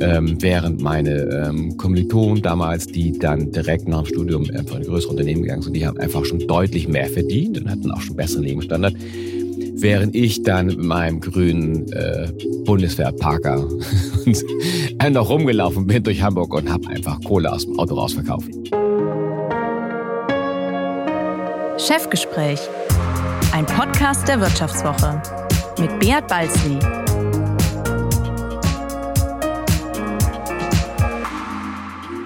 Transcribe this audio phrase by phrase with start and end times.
[0.00, 5.10] Ähm, während meine ähm, Kommilitonen damals, die dann direkt nach dem Studium einfach in größere
[5.10, 8.44] Unternehmen gegangen sind, die haben einfach schon deutlich mehr verdient und hatten auch schon besseren
[8.44, 8.94] Lebensstandard.
[9.80, 12.28] Während ich dann mit meinem grünen äh,
[12.64, 13.68] Bundeswehr-Parker
[15.10, 18.50] noch rumgelaufen bin durch Hamburg und habe einfach Kohle aus dem Auto rausverkauft.
[21.78, 22.58] Chefgespräch,
[23.52, 25.22] ein Podcast der Wirtschaftswoche
[25.78, 27.07] mit Beat Balzli.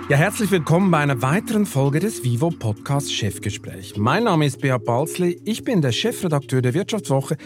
[0.09, 3.97] Ja, herzlich willkommen bei einer weiteren Folge des Vivo Podcast Chefgespräch.
[3.97, 7.37] Mein Name ist Beat Balzli, ich bin der Chefredakteur der Wirtschaftswoche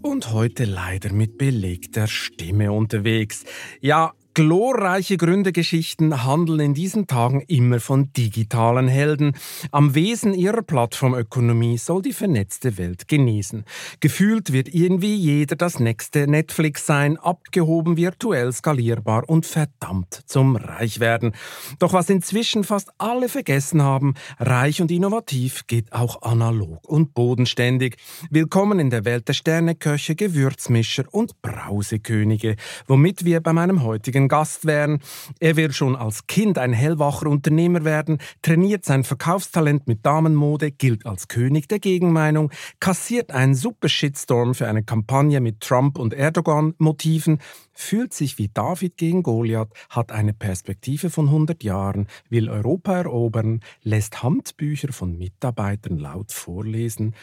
[0.00, 3.44] und heute leider mit belegter Stimme unterwegs.
[3.80, 9.36] Ja, Glorreiche Gründergeschichten handeln in diesen Tagen immer von digitalen Helden.
[9.70, 13.62] Am Wesen ihrer Plattformökonomie soll die vernetzte Welt genießen.
[14.00, 21.36] Gefühlt wird irgendwie jeder das nächste Netflix sein, abgehoben, virtuell skalierbar und verdammt zum Reichwerden.
[21.78, 27.98] Doch was inzwischen fast alle vergessen haben, reich und innovativ geht auch analog und bodenständig.
[28.30, 32.56] Willkommen in der Welt der Sterneköche, Gewürzmischer und Brausekönige,
[32.88, 35.00] womit wir bei meinem heutigen ein Gast wären.
[35.40, 41.06] Er will schon als Kind ein hellwacher Unternehmer werden, trainiert sein Verkaufstalent mit Damenmode, gilt
[41.06, 42.50] als König der Gegenmeinung,
[42.80, 47.38] kassiert einen super Shitstorm für eine Kampagne mit Trump und Erdogan-Motiven,
[47.72, 53.60] fühlt sich wie David gegen Goliath, hat eine Perspektive von 100 Jahren, will Europa erobern,
[53.82, 57.14] lässt Handbücher von Mitarbeitern laut vorlesen,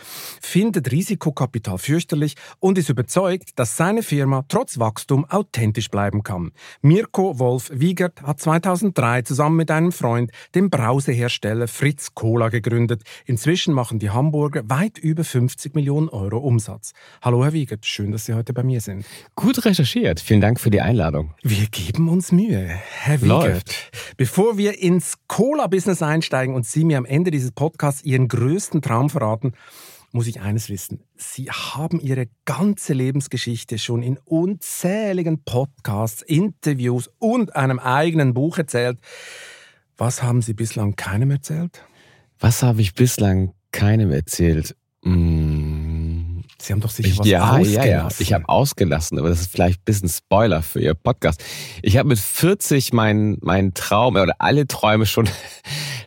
[0.41, 6.51] findet Risikokapital fürchterlich und ist überzeugt, dass seine Firma trotz Wachstum authentisch bleiben kann.
[6.91, 13.03] Mirko Wolf Wiegert hat 2003 zusammen mit einem Freund den Brausehersteller Fritz Cola gegründet.
[13.25, 16.91] Inzwischen machen die Hamburger weit über 50 Millionen Euro Umsatz.
[17.21, 19.05] Hallo Herr Wiegert, schön, dass Sie heute bei mir sind.
[19.37, 20.19] Gut recherchiert.
[20.19, 21.33] Vielen Dank für die Einladung.
[21.43, 23.89] Wir geben uns Mühe, Herr Wiegert.
[24.17, 29.09] Bevor wir ins Cola-Business einsteigen und Sie mir am Ende dieses Podcasts Ihren größten Traum
[29.09, 29.53] verraten,
[30.13, 31.03] muss ich eines wissen.
[31.15, 38.99] Sie haben Ihre ganze Lebensgeschichte schon in unzähligen Podcasts, Interviews und einem eigenen Buch erzählt.
[39.97, 41.83] Was haben Sie bislang keinem erzählt?
[42.39, 44.75] Was habe ich bislang keinem erzählt?
[45.03, 46.43] Mmh.
[46.61, 47.75] Sie haben doch sicher ich, was ja, ausgelassen.
[47.75, 51.43] Ja, ja, ich habe ausgelassen, aber das ist vielleicht ein bisschen Spoiler für Ihr Podcast.
[51.81, 55.27] Ich habe mit 40 meinen mein Traum oder alle Träume schon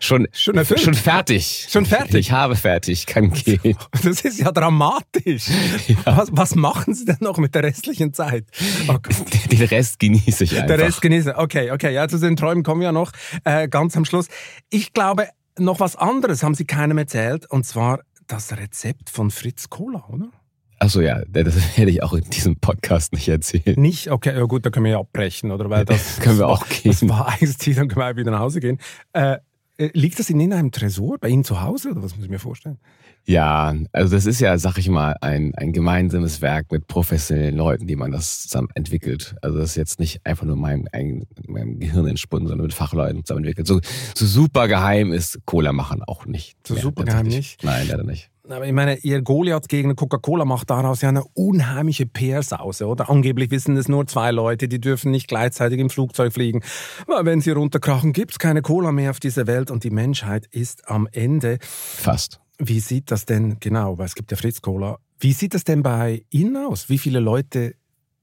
[0.05, 0.81] schon schon, erfüllt.
[0.81, 1.67] schon fertig.
[1.69, 2.15] Schon fertig.
[2.15, 3.77] Ich habe fertig, kann gehen.
[4.03, 5.49] Das ist ja dramatisch.
[5.89, 6.17] Ja.
[6.17, 8.47] Was, was machen Sie denn noch mit der restlichen Zeit?
[8.89, 8.97] Oh
[9.51, 10.67] Den Rest genieße ich einfach.
[10.69, 11.37] Der Rest genieße.
[11.37, 11.93] Okay, okay.
[11.93, 13.13] Ja, zu den Träumen kommen wir ja noch
[13.45, 14.29] äh, ganz am Schluss.
[14.71, 15.29] Ich glaube,
[15.59, 20.31] noch was anderes haben Sie keinem erzählt, und zwar das Rezept von Fritz Cola, oder?
[20.79, 23.81] Achso, ja, das werde ich auch in diesem Podcast nicht erzählen.
[23.81, 24.11] Nicht?
[24.11, 25.71] Okay, ja gut, da können wir ja abbrechen, oder?
[25.71, 26.93] Weil das, können wir auch gehen.
[26.93, 28.79] Das war eigentlich dann können wir wieder nach Hause gehen.
[29.13, 29.39] Äh,
[29.79, 32.79] liegt das in einem Tresor bei Ihnen zu Hause, oder was muss ich mir vorstellen?
[33.27, 37.87] Ja, also das ist ja, sag ich mal, ein, ein gemeinsames Werk mit professionellen Leuten,
[37.87, 39.35] die man das zusammen entwickelt.
[39.41, 43.25] Also das ist jetzt nicht einfach nur meinem, ein, meinem Gehirn entsponnen, sondern mit Fachleuten
[43.25, 43.67] zusammen entwickelt.
[43.67, 43.81] So,
[44.15, 46.57] so super geheim ist Cola machen auch nicht.
[46.67, 47.65] So super geheim nicht?
[47.65, 48.31] Nein, leider nicht.
[48.47, 53.09] Aber ich meine, ihr Goliath gegen Coca-Cola macht daraus ja eine unheimliche PR-Sause, oder?
[53.09, 56.61] Angeblich wissen es nur zwei Leute, die dürfen nicht gleichzeitig im Flugzeug fliegen.
[57.07, 60.91] Weil wenn sie runterkrachen, gibt's keine Cola mehr auf dieser Welt und die Menschheit ist
[60.91, 61.59] am Ende.
[61.61, 62.41] Fast.
[62.59, 64.99] Wie sieht das denn, genau, weil es gibt ja Fritz Cola.
[65.19, 66.91] Wie sieht das denn bei Ihnen aus?
[66.91, 67.75] Wie viele Leute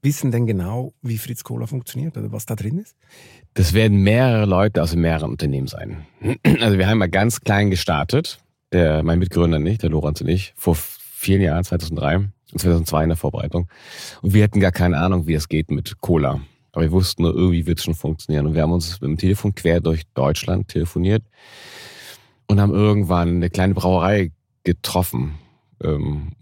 [0.02, 2.96] wissen denn genau, wie Fritz Cola funktioniert oder was da drin ist?
[3.54, 6.06] Das werden mehrere Leute aus mehreren Unternehmen sein.
[6.60, 8.41] Also wir haben mal ganz klein gestartet
[8.72, 13.08] der, mein Mitgründer nicht, der Lorenz und ich, vor vielen Jahren, 2003 und 2002 in
[13.10, 13.68] der Vorbereitung.
[14.22, 16.40] Und wir hatten gar keine Ahnung, wie es geht mit Cola.
[16.72, 18.46] Aber wir wussten nur, irgendwie wird es schon funktionieren.
[18.46, 21.22] Und wir haben uns mit dem Telefon quer durch Deutschland telefoniert
[22.46, 24.32] und haben irgendwann eine kleine Brauerei
[24.64, 25.34] getroffen.
[25.82, 26.32] Ähm,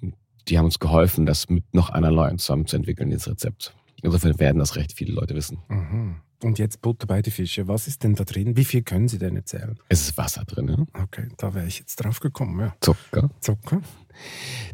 [0.48, 3.74] die haben uns geholfen, das mit noch anderen Leuten zusammen zu entwickeln, dieses Rezept.
[4.02, 5.58] Insofern werden das recht viele Leute wissen.
[5.68, 6.16] Mhm.
[6.42, 7.68] Und jetzt Butter bei die Fische.
[7.68, 8.56] Was ist denn da drin?
[8.56, 9.78] Wie viel können Sie denn erzählen?
[9.88, 10.68] Es ist Wasser drin.
[10.68, 11.02] Ja?
[11.02, 12.60] Okay, da wäre ich jetzt drauf gekommen.
[12.60, 12.76] Ja.
[12.80, 13.30] Zucker.
[13.40, 13.82] Zucker.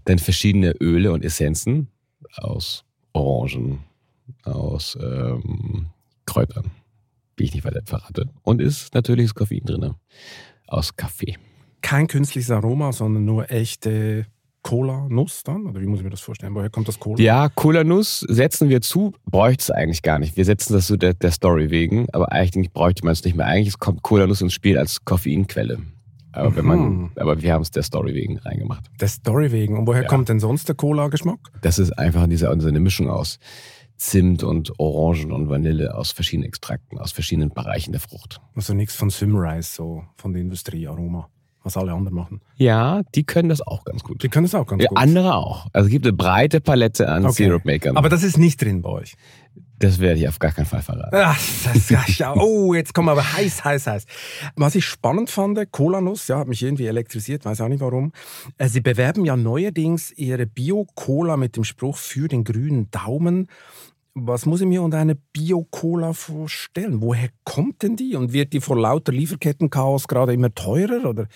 [0.05, 1.88] Dann verschiedene Öle und Essenzen
[2.37, 3.81] aus Orangen,
[4.44, 5.87] aus ähm,
[6.25, 6.70] Kräutern,
[7.38, 8.29] die ich nicht weiter verrate.
[8.43, 9.94] Und ist natürlich das Koffein drin,
[10.67, 11.37] aus Kaffee.
[11.82, 14.26] Kein künstliches Aroma, sondern nur echte
[14.66, 15.66] Cola-Nuss dann?
[15.66, 16.52] Oder wie muss ich mir das vorstellen?
[16.56, 17.22] Woher kommt das Cola?
[17.22, 20.36] Ja, Cola-Nuss setzen wir zu, bräuchte es eigentlich gar nicht.
[20.36, 23.46] Wir setzen das so der, der Story wegen, aber eigentlich bräuchte man es nicht mehr.
[23.46, 25.78] Eigentlich kommt Cola-Nuss ins Spiel als Koffeinquelle.
[26.32, 26.56] Aber, mhm.
[26.56, 27.10] wenn man, mhm.
[27.14, 28.90] aber wir haben es der Story wegen reingemacht.
[29.00, 29.78] Der Story wegen.
[29.78, 30.08] Und woher ja.
[30.08, 31.38] kommt denn sonst der Cola-Geschmack?
[31.62, 33.38] Das ist einfach diese, eine Mischung aus
[33.96, 38.40] Zimt und Orangen und Vanille aus verschiedenen Extrakten, aus verschiedenen Bereichen der Frucht.
[38.56, 41.30] Also nichts von Simrise, so von der Industriearoma,
[41.66, 42.40] was alle anderen machen.
[42.56, 44.22] Ja, die können das auch ganz gut.
[44.22, 44.96] Die können das auch ganz Ja, gut.
[44.98, 45.66] andere auch.
[45.72, 47.44] Also es gibt eine breite Palette an Okay.
[47.44, 47.96] Syrup-Makern.
[47.96, 49.16] Aber das ist nicht drin bei euch.
[49.78, 51.14] das werde ich auf gar keinen Fall verraten.
[51.14, 54.06] Ach, das, ja, ja, oh, jetzt kommen wir aber heiß, heiß, heiß.
[54.54, 58.12] Was ich spannend fand, Cola-Nuss, ja, hat mich irgendwie elektrisiert, weiß auch nicht warum.
[58.56, 63.48] Äh, Sie bewerben ja neuerdings Ihre Bio-Cola mit dem Spruch für den grünen Daumen.
[64.18, 67.02] Was muss ich mir unter eine Bio-Cola vorstellen?
[67.02, 68.16] Woher kommt denn die?
[68.16, 71.04] Und wird die vor lauter Lieferkettenchaos gerade immer teurer?
[71.04, 71.28] Oder?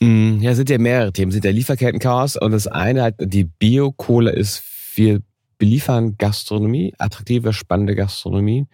[0.00, 1.28] Mm, Ja, es sind ja mehrere Themen.
[1.28, 4.62] Es sind ja Lieferkettenchaos und das eine halt, die Bio-Cola ist,
[4.94, 5.20] wir
[5.58, 8.66] beliefern Gastronomie, attraktive, spannende Gastronomie.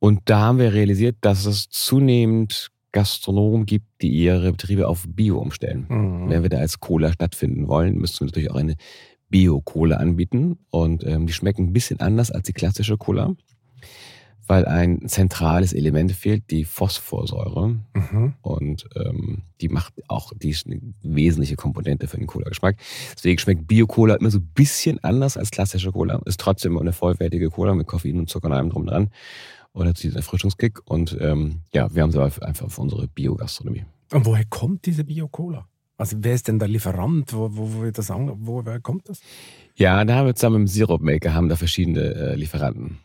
[0.00, 5.38] Und da haben wir realisiert, dass es zunehmend Gastronomen gibt, die ihre Betriebe auf Bio
[5.38, 5.86] umstellen.
[5.88, 6.28] Mhm.
[6.30, 8.74] Wenn wir da als Cola stattfinden wollen, müssen wir natürlich auch eine
[9.32, 10.58] Bio-Cola anbieten.
[10.70, 13.34] Und ähm, die schmecken ein bisschen anders als die klassische Cola,
[14.46, 17.80] weil ein zentrales Element fehlt, die Phosphorsäure.
[17.94, 18.34] Mhm.
[18.42, 22.76] Und ähm, die macht auch, die ist eine wesentliche Komponente für den Cola-Geschmack.
[23.16, 26.20] Deswegen schmeckt Bio-Cola immer so ein bisschen anders als klassische Cola.
[26.26, 29.10] Ist trotzdem eine vollwertige Cola mit Koffein und Zucker und allem drum dran.
[29.72, 30.80] Oder diesen Erfrischungskick.
[30.84, 33.86] Und ähm, ja, wir haben sie einfach für unsere Bio-Gastronomie.
[34.12, 35.66] Und woher kommt diese Bio-Cola?
[36.02, 37.32] Also wer ist denn der Lieferant?
[37.32, 39.20] Wo, wo, wo, wird das an, woher kommt das?
[39.76, 42.98] Ja, da haben wir zusammen mit dem Syrup Maker haben da verschiedene äh, Lieferanten,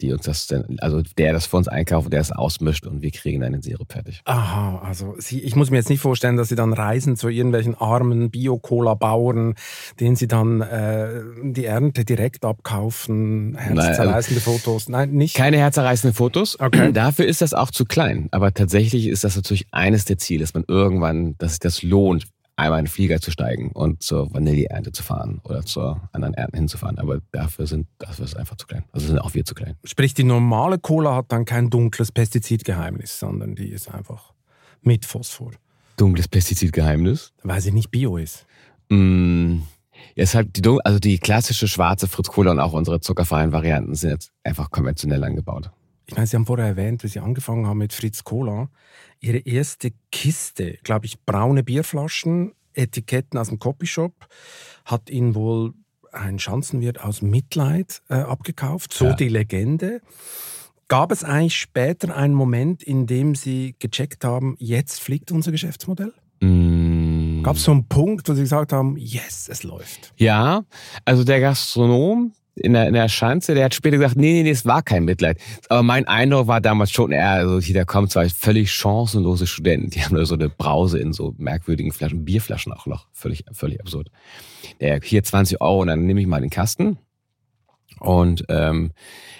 [0.00, 3.10] die uns das dann, also der das für uns einkauft, der es ausmischt und wir
[3.10, 4.20] kriegen dann den Sirup fertig.
[4.24, 7.74] Aha, also Sie, ich muss mir jetzt nicht vorstellen, dass Sie dann reisen zu irgendwelchen
[7.74, 9.54] armen Bio-Cola-Bauern,
[9.98, 14.88] denen Sie dann äh, die Ernte direkt abkaufen, herzzerreißende Fotos.
[14.88, 15.34] Nein, nicht?
[15.34, 16.60] Keine herzerreißenden Fotos.
[16.60, 16.92] Okay.
[16.94, 18.28] Dafür ist das auch zu klein.
[18.30, 22.28] Aber tatsächlich ist das natürlich eines der Ziele, dass man irgendwann, dass sich das lohnt,
[22.56, 26.56] einmal in den Flieger zu steigen und zur Vanilleernte zu fahren oder zur anderen Ernten
[26.56, 26.98] hinzufahren.
[26.98, 28.84] Aber dafür sind, dafür ist einfach zu klein.
[28.92, 29.76] Also sind auch wir zu klein.
[29.84, 34.32] Sprich, die normale Cola hat dann kein dunkles Pestizidgeheimnis, sondern die ist einfach
[34.82, 35.52] mit Phosphor,
[35.96, 37.32] Dunkles Pestizidgeheimnis.
[37.42, 38.46] weil sie nicht Bio ist.
[38.90, 39.60] Mm,
[40.14, 44.10] ist halt die, also die klassische schwarze Fritz Cola und auch unsere zuckerfreien Varianten sind
[44.10, 45.70] jetzt einfach konventionell angebaut.
[46.06, 48.68] Ich meine, Sie haben vorher erwähnt, wie Sie angefangen haben mit Fritz Cola.
[49.24, 54.12] Ihre erste Kiste, glaube ich, braune Bierflaschen, Etiketten aus dem Copyshop,
[54.84, 55.72] hat Ihnen wohl
[56.12, 59.14] ein Schanzenwirt aus Mitleid äh, abgekauft, so Ja.
[59.14, 60.02] die Legende.
[60.88, 66.12] Gab es eigentlich später einen Moment, in dem Sie gecheckt haben, jetzt fliegt unser Geschäftsmodell?
[66.40, 70.12] Mm, Gab es so einen Punkt, wo Sie gesagt haben, yes, es läuft?
[70.18, 70.64] Ja,
[71.06, 74.50] also der Gastronom in der, in der Schanze, der hat später gesagt, nee, nee, nee,
[74.50, 75.38] es war kein Mitleid.
[75.68, 79.90] Aber mein Eindruck war damals schon eher, also hier, da kommen zwei völlig chancenlose Studenten,
[79.90, 83.80] die haben nur so eine Brause in so merkwürdigen Flaschen, Bierflaschen auch noch, völlig, völlig
[83.80, 84.10] absurd.
[84.80, 86.98] Der, hier 20 Euro und dann nehme ich mal den Kasten.
[88.00, 88.92] Und ähm,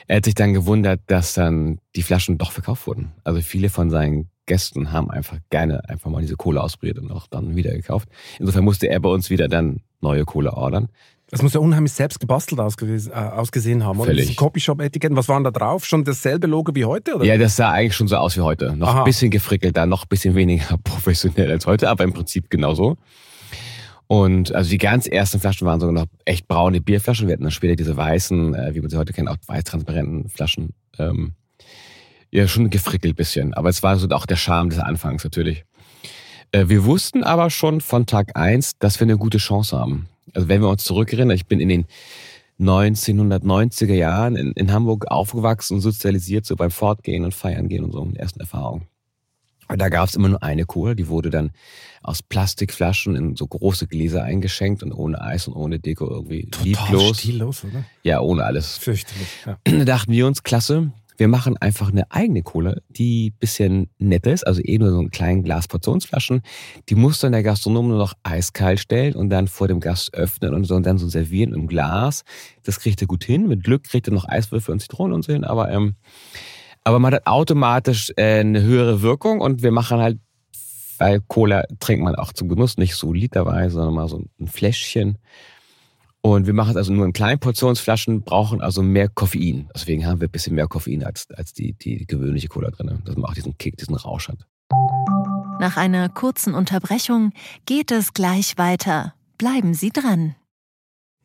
[0.07, 3.13] er hat sich dann gewundert, dass dann die Flaschen doch verkauft wurden.
[3.25, 7.27] Also viele von seinen Gästen haben einfach gerne einfach mal diese Cola ausprobiert und auch
[7.27, 8.09] dann wieder gekauft.
[8.39, 10.89] Insofern musste er bei uns wieder dann neue Cola ordern.
[11.31, 13.99] Das muss ja unheimlich selbst gebastelt ausgewesen, äh, ausgesehen haben.
[13.99, 14.11] Oder?
[14.11, 14.27] Völlig.
[14.27, 15.85] Diese Copyshop-Etiketten, was waren da drauf?
[15.85, 17.17] Schon dasselbe Logo wie heute?
[17.17, 17.25] Oder?
[17.25, 18.77] Ja, das sah eigentlich schon so aus wie heute.
[18.77, 18.99] Noch Aha.
[19.01, 22.97] ein bisschen gefrickelter, noch ein bisschen weniger professionell als heute, aber im Prinzip genauso.
[24.07, 27.27] Und also die ganz ersten Flaschen waren sogar noch echt braune Bierflaschen.
[27.27, 30.75] Wir hatten dann später diese weißen, äh, wie man sie heute kennt, auch weiß-transparenten Flaschen.
[30.99, 31.33] Ähm,
[32.31, 33.55] ja, schon gefrickelt bisschen.
[33.55, 35.65] Aber es war so auch der Charme des Anfangs natürlich.
[36.53, 40.09] Äh, wir wussten aber schon von Tag eins, dass wir eine gute Chance haben.
[40.33, 41.87] Also wenn wir uns zurückerinnern, ich bin in den
[42.61, 47.93] 1990er Jahren in, in Hamburg aufgewachsen und sozialisiert, so beim Fortgehen und Feiern gehen und
[47.93, 48.87] so, in ersten Erfahrungen.
[49.69, 51.51] Und da gab es immer nur eine Cola, die wurde dann
[52.03, 56.67] aus Plastikflaschen in so große Gläser eingeschenkt und ohne Eis und ohne Deko irgendwie Total
[56.67, 57.19] lieblos.
[57.19, 57.85] stillos, oder?
[58.03, 58.77] Ja, ohne alles.
[58.77, 59.29] Fürchterlich.
[59.47, 59.59] Ja.
[59.65, 64.47] Da dachten wir uns, klasse, wir machen einfach eine eigene Cola, die bisschen netter ist,
[64.47, 66.43] also eh nur so ein kleinen Glas Portionsflaschen.
[66.89, 70.55] Die muss dann der Gastronom nur noch eiskalt stellen und dann vor dem Gast öffnen
[70.55, 72.25] und, so, und dann so servieren im Glas.
[72.65, 73.47] Das kriegt er gut hin.
[73.47, 75.95] Mit Glück kriegt er noch Eiswürfel und Zitronen und so hin, aber, ähm,
[76.83, 80.19] aber man hat automatisch äh, eine höhere Wirkung und wir machen halt,
[80.99, 85.19] weil Cola trinkt man auch zum Genuss, nicht so literweise, sondern mal so ein Fläschchen.
[86.25, 89.69] Und wir machen es also nur in kleinen Portionsflaschen, brauchen also mehr Koffein.
[89.75, 93.15] Deswegen haben wir ein bisschen mehr Koffein als, als die, die gewöhnliche Cola drin, dass
[93.17, 94.39] man auch diesen Kick, diesen Rausch hat.
[95.61, 97.33] Nach einer kurzen Unterbrechung
[97.67, 99.13] geht es gleich weiter.
[99.37, 100.35] Bleiben Sie dran.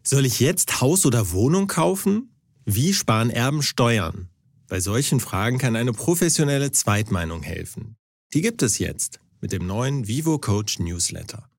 [0.03, 2.33] Soll ich jetzt Haus oder Wohnung kaufen?
[2.65, 4.27] Wie sparen Erben Steuern?
[4.67, 7.95] Bei solchen Fragen kann eine professionelle Zweitmeinung helfen.
[8.33, 11.49] Die gibt es jetzt mit dem neuen Vivo Coach Newsletter.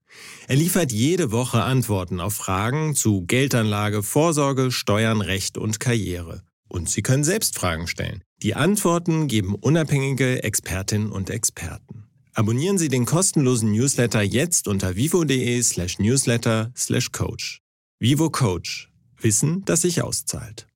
[0.49, 6.43] Er liefert jede Woche Antworten auf Fragen zu Geldanlage, Vorsorge, Steuern, Recht und Karriere.
[6.69, 8.23] Und Sie können selbst Fragen stellen.
[8.43, 12.05] Die Antworten geben unabhängige Expertinnen und Experten.
[12.35, 17.61] Abonnieren Sie den kostenlosen Newsletter jetzt unter vivo.de slash newsletter slash coach.
[17.99, 18.91] Vivo Coach.
[19.21, 20.67] Wissen, das sich auszahlt.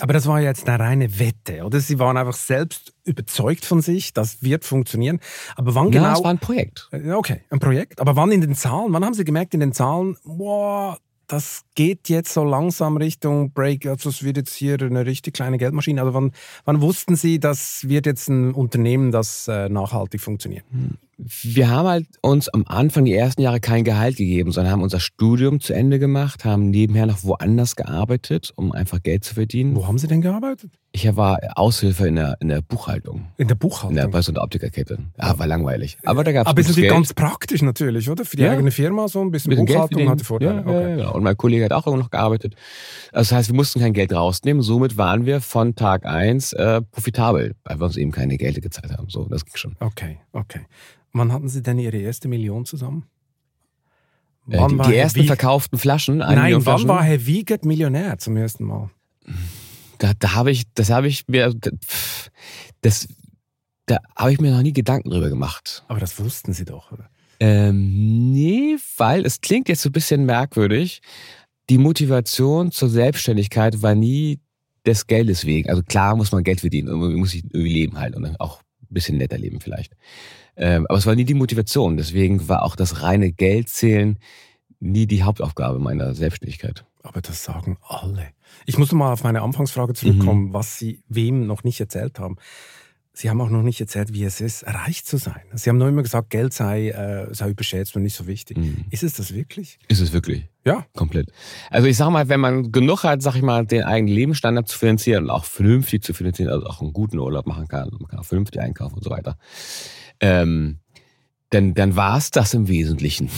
[0.00, 1.80] Aber das war jetzt eine reine Wette, oder?
[1.80, 5.20] Sie waren einfach selbst überzeugt von sich, das wird funktionieren.
[5.56, 6.12] Aber wann Ja, genau?
[6.18, 6.88] es war ein Projekt.
[6.92, 8.00] Ja, Okay, ein Projekt.
[8.00, 8.92] Aber wann in den Zahlen?
[8.92, 13.86] Wann haben Sie gemerkt in den Zahlen, boah, das geht jetzt so langsam Richtung Break,
[13.86, 16.00] also es wird jetzt hier eine richtig kleine Geldmaschine.
[16.00, 16.32] Also wann,
[16.64, 20.64] wann wussten Sie, das wird jetzt ein Unternehmen, das äh, nachhaltig funktioniert?
[21.18, 25.00] Wir haben halt uns am Anfang die ersten Jahre kein Gehalt gegeben, sondern haben unser
[25.00, 29.76] Studium zu Ende gemacht, haben nebenher noch woanders gearbeitet, um einfach Geld zu verdienen.
[29.76, 30.70] Wo haben Sie denn gearbeitet?
[30.92, 33.26] Ich war Aushilfe in der, in der Buchhaltung.
[33.36, 33.96] In der Buchhaltung.
[33.96, 34.98] der, bei so einer Optikerkette.
[35.20, 35.98] Ja, war langweilig.
[36.04, 36.94] Aber da gab es Aber ist natürlich Geld.
[36.94, 38.24] ganz praktisch natürlich, oder?
[38.24, 38.52] Für die Ja.
[38.52, 40.54] eigene Firma so ein bisschen, Bisschen Buchhaltung hatte Vorteile.
[40.54, 40.72] Ja, okay.
[40.72, 41.14] ja, ja, genau.
[41.14, 42.54] Und mein Kollege hat auch immer noch gearbeitet.
[43.12, 44.62] Das heißt, wir mussten kein Geld rausnehmen.
[44.62, 48.92] Somit waren wir von Tag eins äh, profitabel, weil wir uns eben keine Geld gezahlt
[48.96, 49.08] haben.
[49.08, 49.74] So, das ging schon.
[49.80, 50.60] okay, okay.
[51.14, 53.06] Wann hatten Sie denn Ihre erste Million zusammen?
[54.50, 58.18] Äh, die, die ersten Wieg- verkauften Flaschen, Nein, Million wann Flaschen, war Herr Wiegert Millionär
[58.18, 58.90] zum ersten Mal?
[59.98, 61.54] da, da habe ich, das habe ich mir,
[62.82, 63.08] das,
[63.86, 65.84] da habe ich mir noch nie Gedanken drüber gemacht.
[65.88, 67.08] Aber das wussten Sie doch, oder?
[67.40, 71.00] Ähm, nee, weil es klingt jetzt so ein bisschen merkwürdig.
[71.70, 74.40] Die Motivation zur Selbstständigkeit war nie
[74.84, 75.70] des Geldes wegen.
[75.70, 78.60] Also klar muss man Geld verdienen und man muss sich irgendwie leben halt und auch
[78.82, 79.94] ein bisschen netter leben vielleicht.
[80.56, 81.96] Ähm, aber es war nie die Motivation.
[81.96, 84.18] Deswegen war auch das reine Geldzählen
[84.80, 86.84] nie die Hauptaufgabe meiner Selbstständigkeit.
[87.02, 88.28] Aber das sagen alle.
[88.66, 90.52] Ich muss noch mal auf meine Anfangsfrage zurückkommen, Mhm.
[90.54, 92.36] was Sie wem noch nicht erzählt haben.
[93.16, 95.42] Sie haben auch noch nicht erzählt, wie es ist, reich zu sein.
[95.52, 98.56] Sie haben nur immer gesagt, Geld sei, äh, sei überschätzt und nicht so wichtig.
[98.58, 98.86] Mhm.
[98.90, 99.78] Ist es das wirklich?
[99.86, 100.48] Ist es wirklich?
[100.64, 100.84] Ja.
[100.96, 101.30] Komplett.
[101.70, 104.76] Also ich sag mal, wenn man genug hat, sag ich mal, den eigenen Lebensstandard zu
[104.78, 108.18] finanzieren und auch vernünftig zu finanzieren, also auch einen guten Urlaub machen kann, man kann
[108.18, 109.36] auch vernünftig einkaufen und so weiter,
[110.24, 110.78] ähm,
[111.50, 113.30] dann, dann war es das im Wesentlichen.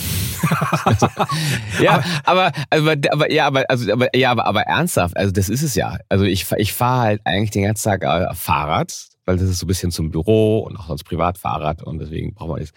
[0.85, 1.09] also,
[1.83, 5.63] ja, aber, aber, aber, ja, aber, also, aber, ja, aber, aber ernsthaft, also das ist
[5.63, 5.99] es ja.
[6.09, 9.67] Also ich, ich fahre halt eigentlich den ganzen Tag äh, Fahrrad, weil das ist so
[9.67, 12.71] ein bisschen zum Büro und auch sonst Privatfahrrad und deswegen braucht man das.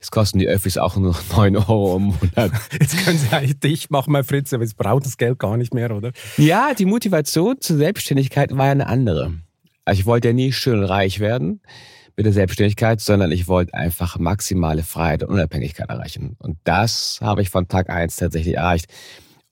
[0.00, 2.52] Es kosten die Öffis auch nur 9 Euro im Monat.
[2.80, 5.74] Jetzt können Sie eigentlich dicht machen, mein Fritz, aber jetzt braucht das Geld gar nicht
[5.74, 6.12] mehr, oder?
[6.38, 9.34] Ja, die Motivation zur Selbstständigkeit war ja eine andere.
[9.84, 11.60] Also ich wollte ja nie schön reich werden
[12.20, 16.36] mit der Selbstständigkeit, sondern ich wollte einfach maximale Freiheit und Unabhängigkeit erreichen.
[16.38, 18.92] Und das habe ich von Tag eins tatsächlich erreicht.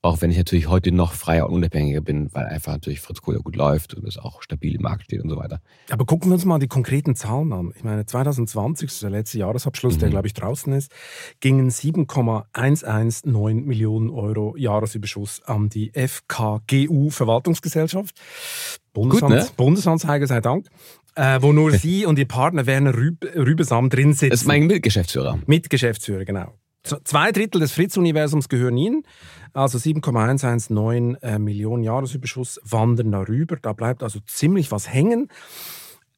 [0.03, 3.39] Auch wenn ich natürlich heute noch freier und unabhängiger bin, weil einfach natürlich Fritz Kohler
[3.39, 5.59] gut läuft und es auch stabil im Markt steht und so weiter.
[5.89, 7.73] Aber gucken wir uns mal die konkreten Zahlen an.
[7.75, 10.11] Ich meine, 2020, das ist der letzte Jahresabschluss, der, Mhm.
[10.11, 10.91] glaube ich, draußen ist,
[11.41, 18.15] gingen 7,119 Millionen Euro Jahresüberschuss an die FKGU Verwaltungsgesellschaft.
[18.93, 19.47] Bundesamt, ne?
[19.57, 20.67] Bundesanzeiger sei Dank.
[21.19, 24.29] Äh, wo nur Sie und Ihr Partner Werner Rüb Rübesam drin sitzen.
[24.29, 25.39] Das ist mein Mitgeschäftsführer.
[25.47, 26.53] Mitgeschäftsführer, genau.
[26.83, 29.03] Zwei Drittel des Fritz-Universums gehören Ihnen.
[29.51, 33.57] Also 7,119 äh, Millionen Jahresüberschuss wandern darüber.
[33.61, 35.27] Da bleibt also ziemlich was hängen.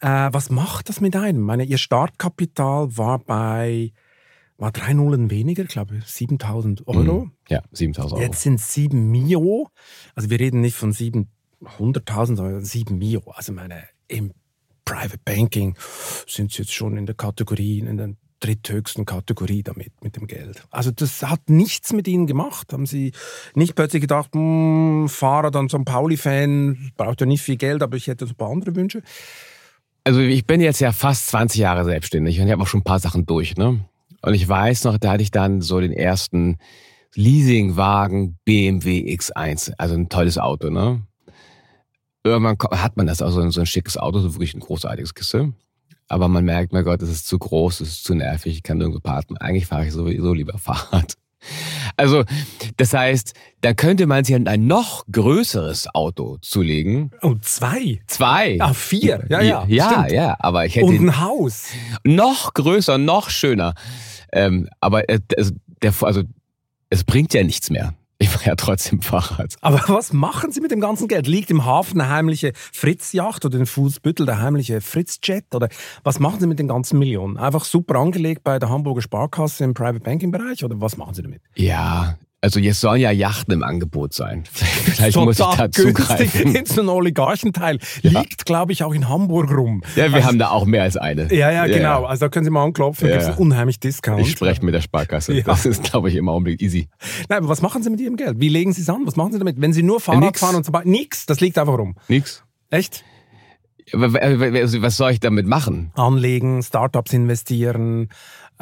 [0.02, 1.42] Äh, was macht das mit einem?
[1.42, 3.94] Meine, Ihr Startkapital war bei
[4.58, 7.26] war drei Nullen weniger, glaube ich, 7000 Euro.
[7.26, 7.32] Mhm.
[7.50, 8.22] Ja, 7000 Euro.
[8.22, 9.70] Jetzt sind es 7 Mio.
[10.14, 11.26] Also wir reden nicht von 700.000,
[12.36, 13.24] sondern 7 Mio.
[13.32, 14.32] Also meine, im
[14.92, 15.76] Private Banking
[16.28, 18.10] sind sie jetzt schon in der Kategorie, in der
[18.42, 20.64] dritthöchsten Kategorie damit, mit dem Geld.
[20.70, 22.74] Also das hat nichts mit ihnen gemacht.
[22.74, 23.14] Haben sie
[23.56, 27.96] nicht plötzlich gedacht, hm, Fahrer, dann so ein Pauli-Fan, braucht ja nicht viel Geld, aber
[27.96, 29.02] ich hätte so ein paar andere Wünsche.
[30.04, 32.86] Also ich bin jetzt ja fast 20 Jahre selbstständig und ich habe auch schon ein
[32.86, 33.86] paar Sachen durch, ne?
[34.24, 36.58] Und ich weiß noch, da hatte ich dann so den ersten
[37.16, 41.04] Leasingwagen BMW X1, also ein tolles Auto, ne?
[42.24, 45.14] Irgendwann hat man das auch so ein, so ein schickes Auto, so wirklich ein großartiges
[45.16, 45.54] Kiste.
[46.08, 48.78] Aber man merkt, mein Gott, es ist zu groß, es ist zu nervig, ich kann
[48.78, 49.38] nirgendwo parken.
[49.38, 51.16] Eigentlich fahre ich sowieso lieber Fahrrad.
[51.98, 52.24] Also,
[52.78, 57.10] das heißt, dann könnte man sich ein noch größeres Auto zulegen.
[57.22, 58.00] Und Oh, zwei.
[58.06, 58.58] Zwei.
[58.62, 59.26] Ah, vier.
[59.28, 59.66] Ja, ja.
[59.68, 60.12] Ja, stimmt.
[60.12, 61.70] ja, aber ich hätte Und ein Haus.
[62.04, 63.74] noch größer, noch schöner.
[64.32, 65.52] Ähm, aber äh, also,
[65.82, 66.22] der, also
[66.92, 67.96] es bringt ja nichts mehr.
[68.22, 69.56] Ich fahre ja trotzdem Fahrrad.
[69.62, 71.26] Aber was machen Sie mit dem ganzen Geld?
[71.26, 75.56] Liegt im Hafen eine heimliche Fritz-Yacht oder in Fußbüttel der heimliche Fritz-Jet?
[75.56, 75.70] Oder
[76.04, 77.38] was machen Sie mit den ganzen Millionen?
[77.38, 80.64] Einfach super angelegt bei der Hamburger Sparkasse im Private Banking Bereich?
[80.64, 81.42] Oder was machen Sie damit?
[81.56, 84.46] Ja, Also jetzt sollen ja Yachten im Angebot sein.
[84.52, 86.54] Vielleicht muss ich da zugreifen.
[86.54, 87.78] Jetzt ein Oligarchenteil.
[88.02, 88.20] Ja.
[88.22, 89.84] Liegt, glaube ich, auch in Hamburg rum.
[89.96, 91.32] Ja, wir also, haben da auch mehr als eine.
[91.32, 92.02] Ja, ja, genau.
[92.02, 92.06] Ja.
[92.06, 93.20] Also da können Sie mal anklopfen, da ja.
[93.20, 94.22] gibt es unheimlich Discount.
[94.22, 95.36] Ich spreche mit der Sparkasse.
[95.36, 95.44] Ja.
[95.44, 96.90] Das ist, glaube ich, im Augenblick easy.
[97.30, 98.40] Nein, aber was machen Sie mit Ihrem Geld?
[98.40, 99.04] Wie legen Sie es an?
[99.06, 99.62] Was machen Sie damit?
[99.62, 100.40] Wenn Sie nur Fahrrad Nix.
[100.40, 100.90] fahren und so weiter.
[100.90, 101.96] Nix, das liegt einfach rum.
[102.08, 102.44] Nix.
[102.72, 103.04] Echt?
[103.94, 105.92] Was soll ich damit machen?
[105.96, 108.10] Anlegen, Startups investieren,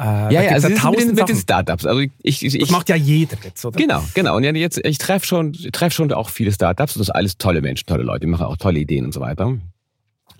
[0.00, 1.84] äh, ja, ja, also mit den, mit den Startups.
[1.84, 3.78] Also ich, ich, ich, das macht ja jeder jetzt, oder?
[3.78, 4.36] Genau, genau.
[4.36, 6.94] Und jetzt, ich treffe schon, treff schon auch viele Startups.
[6.94, 9.58] Das sind alles tolle Menschen, tolle Leute, die machen auch tolle Ideen und so weiter.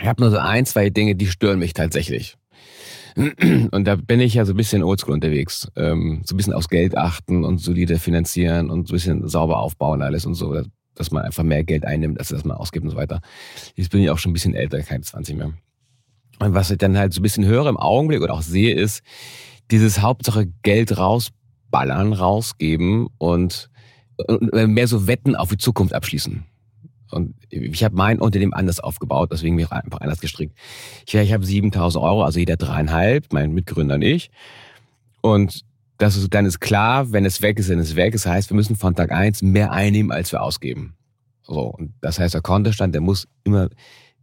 [0.00, 2.36] Ich habe nur so ein, zwei Dinge, die stören mich tatsächlich.
[3.16, 5.68] Und da bin ich ja so ein bisschen oldschool unterwegs.
[5.76, 9.58] Ähm, so ein bisschen aufs Geld achten und solide finanzieren und so ein bisschen sauber
[9.58, 10.62] aufbauen alles und so,
[10.94, 13.20] dass man einfach mehr Geld einnimmt, als dass man ausgibt und so weiter.
[13.74, 15.52] Jetzt bin ich auch schon ein bisschen älter, keine 20 mehr.
[16.38, 19.02] Und was ich dann halt so ein bisschen höre im Augenblick oder auch sehe, ist,
[19.70, 23.70] dieses Hauptsache Geld rausballern, rausgeben und,
[24.26, 26.44] und mehr so Wetten auf die Zukunft abschließen.
[27.10, 30.56] Und ich habe mein Unternehmen anders aufgebaut, deswegen ich einfach anders gestrickt.
[31.06, 34.30] Ich, ich habe 7000 Euro, also jeder dreieinhalb, mein Mitgründer und ich.
[35.20, 35.64] Und
[35.98, 38.12] das ist, dann ist klar, wenn es weg ist, dann ist es weg.
[38.12, 40.94] Das heißt, wir müssen von Tag eins mehr einnehmen, als wir ausgeben.
[41.42, 41.62] So.
[41.62, 43.68] Und das heißt, der Kontostand, der muss immer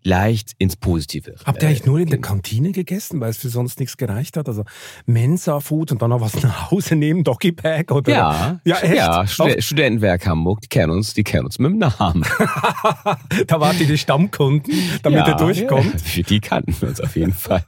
[0.03, 1.35] leicht ins Positive.
[1.45, 4.47] Habt ihr eigentlich nur in der Kantine gegessen, weil es für sonst nichts gereicht hat?
[4.47, 4.63] Also
[5.05, 8.11] Mensa-Food und dann noch was nach Hause nehmen, Doggy-Bag oder?
[8.11, 8.95] Ja, ja, echt?
[8.95, 12.23] ja Stud Studentenwerk Hamburg, die kennen uns, die kennen uns mit dem Namen.
[13.47, 14.73] da wart ihr die Stammkunden,
[15.03, 15.93] damit ja, ihr durchkommt.
[15.93, 17.63] Ja, für die kannten wir uns auf jeden Fall.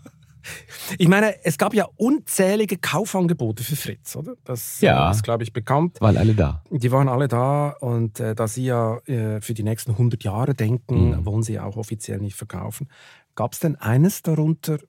[0.98, 4.36] Ich meine, es gab ja unzählige Kaufangebote für Fritz, oder?
[4.44, 6.02] Das ja, ist, glaube ich, bekannt.
[6.02, 6.64] Waren alle da.
[6.72, 10.56] Die waren alle da und äh, da Sie ja äh, für die nächsten 100 Jahre
[10.56, 11.26] denken, mhm.
[11.26, 12.88] wollen Sie auch offiziell nicht verkaufen.
[13.36, 14.80] Gab es denn eines darunter,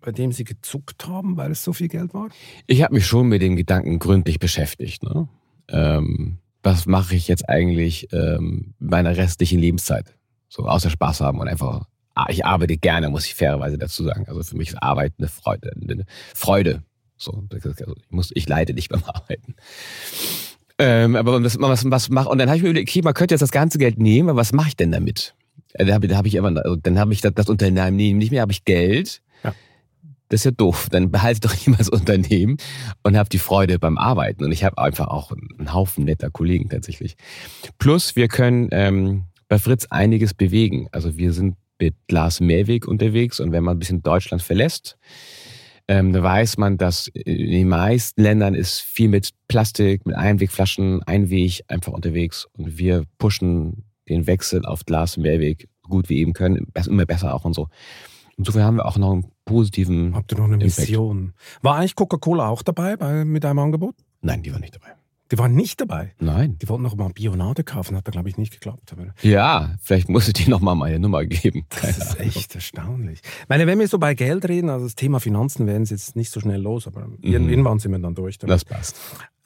[0.00, 2.28] bei dem Sie gezuckt haben, weil es so viel Geld war?
[2.66, 5.02] Ich habe mich schon mit dem Gedanken gründlich beschäftigt.
[5.02, 5.28] Ne?
[5.68, 10.14] Ähm, was mache ich jetzt eigentlich ähm, meiner restlichen Lebenszeit?
[10.48, 11.86] So außer Spaß haben und einfach
[12.28, 14.26] ich arbeite gerne, muss ich fairerweise dazu sagen.
[14.28, 15.72] Also für mich ist Arbeit eine Freude.
[15.80, 16.04] Eine
[16.34, 16.82] Freude.
[17.16, 19.54] So, also ich, muss, ich leide nicht beim Arbeiten.
[20.78, 23.34] Ähm, aber was, was, was mach, und dann habe ich mir überlegt, okay, man könnte
[23.34, 25.34] jetzt das ganze Geld nehmen, aber was mache ich denn damit?
[25.74, 28.42] Äh, da habe hab ich immer, also dann habe ich das, das Unternehmen nicht mehr,
[28.42, 29.22] habe ich Geld.
[29.44, 29.54] Ja.
[30.28, 30.88] Das ist ja doof.
[30.90, 32.56] Dann behalte ich doch das Unternehmen
[33.02, 34.44] und habe die Freude beim Arbeiten.
[34.44, 37.16] Und ich habe einfach auch einen Haufen netter Kollegen tatsächlich.
[37.78, 40.88] Plus, wir können ähm, bei Fritz einiges bewegen.
[40.92, 44.98] Also wir sind mit Lars Mehrweg unterwegs und wenn man ein bisschen Deutschland verlässt,
[45.88, 51.02] ähm, da weiß man, dass in den meisten Ländern ist viel mit Plastik, mit Einwegflaschen,
[51.02, 56.66] Einweg einfach unterwegs und wir pushen den Wechsel auf Glas Mehrweg gut wie eben können,
[56.86, 57.68] immer besser auch und so.
[58.36, 60.14] Insofern haben wir auch noch einen positiven.
[60.14, 60.78] Habt ihr noch eine Impact.
[60.78, 61.32] Mission?
[61.60, 63.94] War eigentlich Coca-Cola auch dabei bei, mit einem Angebot?
[64.22, 64.94] Nein, die war nicht dabei.
[65.32, 66.14] Die waren nicht dabei.
[66.20, 66.58] Nein.
[66.58, 68.92] Die wollten noch mal Bionade kaufen, hat da glaube ich nicht geklappt.
[68.92, 71.64] Aber ja, vielleicht muss ich die noch mal meine Nummer geben.
[71.70, 72.26] Keine das ist Ahnung.
[72.26, 73.20] echt erstaunlich.
[73.24, 76.16] Ich meine, wenn wir so bei Geld reden, also das Thema Finanzen werden sie jetzt
[76.16, 77.18] nicht so schnell los, aber mhm.
[77.22, 78.36] irgendwann sind wir dann durch.
[78.36, 78.52] Damit.
[78.52, 78.96] Das passt.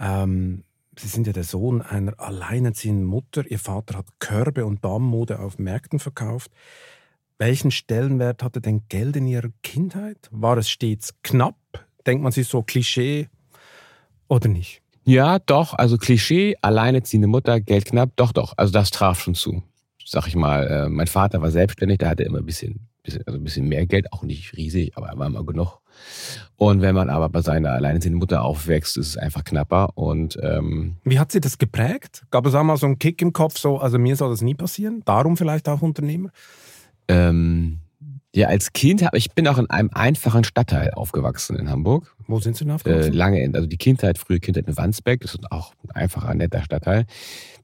[0.01, 0.65] Ähm,
[0.99, 3.49] sie sind ja der Sohn einer alleinerziehenden Mutter.
[3.49, 6.51] Ihr Vater hat Körbe und Damenmode auf Märkten verkauft.
[7.39, 10.29] Welchen Stellenwert hatte denn Geld in Ihrer Kindheit?
[10.33, 11.55] War es stets knapp?
[12.05, 13.29] Denkt man sich so Klischee
[14.27, 14.83] oder nicht?
[15.07, 15.73] Ja, doch.
[15.75, 18.55] Also Klischee, alleineziehende Mutter, Geld knapp, doch, doch.
[18.57, 19.63] Also das traf schon zu.
[20.05, 23.39] Sag ich mal, äh, mein Vater war selbstständig, der hatte immer ein bisschen, bisschen, also
[23.39, 25.79] ein bisschen mehr Geld, auch nicht riesig, aber er war immer genug.
[26.57, 29.91] Und wenn man aber bei seiner alleinerziehenden Mutter aufwächst, ist es einfach knapper.
[29.97, 32.25] Und ähm, wie hat sie das geprägt?
[32.31, 34.55] Gab es auch mal so einen Kick im Kopf, so, also mir soll das nie
[34.55, 35.03] passieren?
[35.05, 36.31] Darum vielleicht auch Unternehmer?
[37.09, 37.79] Ähm,
[38.35, 42.15] ja, als Kind habe ich bin auch in einem einfachen Stadtteil aufgewachsen in Hamburg.
[42.27, 43.13] Wo sind Sie denn aufgewachsen?
[43.13, 46.63] Äh, lange, also die Kindheit, frühe Kindheit in Wandsbeck, das ist auch ein einfacher, netter
[46.63, 47.07] Stadtteil.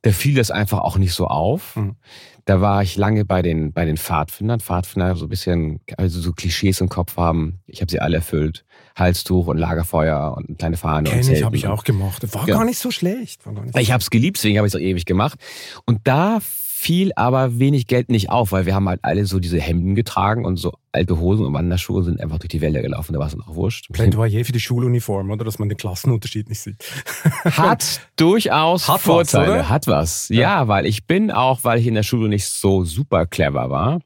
[0.02, 1.76] Da fiel das einfach auch nicht so auf.
[1.76, 1.96] Mhm.
[2.44, 4.58] Da war ich lange bei den, bei den Pfadfindern.
[4.58, 7.60] Pfadfinder so ein bisschen, also so Klischees im Kopf haben.
[7.66, 8.64] Ich habe sie alle erfüllt.
[8.96, 11.08] Halstuch und Lagerfeuer und eine kleine Fahne.
[11.08, 12.22] Kenn und ich, habe ich auch gemacht.
[12.34, 12.56] War ja.
[12.56, 13.46] gar nicht so schlecht.
[13.46, 15.38] Nicht so ich habe es geliebt, deswegen habe ich es auch ewig gemacht.
[15.86, 16.40] Und da
[16.82, 20.44] viel, aber wenig Geld nicht auf, weil wir haben halt alle so diese Hemden getragen
[20.44, 23.12] und so alte Hosen und Wanderschuhe sind einfach durch die Wälder gelaufen.
[23.12, 23.92] Da war es dann auch wurscht.
[23.92, 25.44] Plädoyer für die Schuluniform, oder?
[25.44, 26.84] Dass man den Klassenunterschied nicht sieht.
[27.44, 29.60] Hat durchaus Hat Vorteile.
[29.60, 30.28] Was, Hat was.
[30.28, 30.40] Ja.
[30.40, 34.00] ja, weil ich bin auch, weil ich in der Schule nicht so super clever war,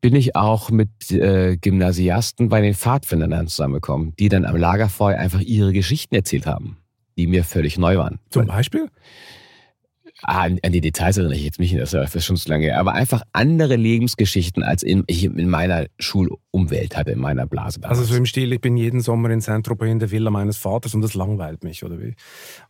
[0.00, 5.18] bin ich auch mit äh, Gymnasiasten bei den Pfadfindern dann zusammengekommen, die dann am Lagerfeuer
[5.18, 6.78] einfach ihre Geschichten erzählt haben,
[7.18, 8.18] die mir völlig neu waren.
[8.30, 8.88] Zum Beispiel?
[10.22, 12.76] Ah, an, an die Details erinnere ich jetzt mich nicht, das ist schon zu lange.
[12.78, 17.80] Aber einfach andere Lebensgeschichten, als in, ich in meiner Schulumwelt hatte, in meiner Blase.
[17.80, 17.98] Damals.
[17.98, 20.94] Also so im Stil, ich bin jeden Sommer in Saint-Tropez in der Villa meines Vaters
[20.94, 22.14] und das langweilt mich, oder wie?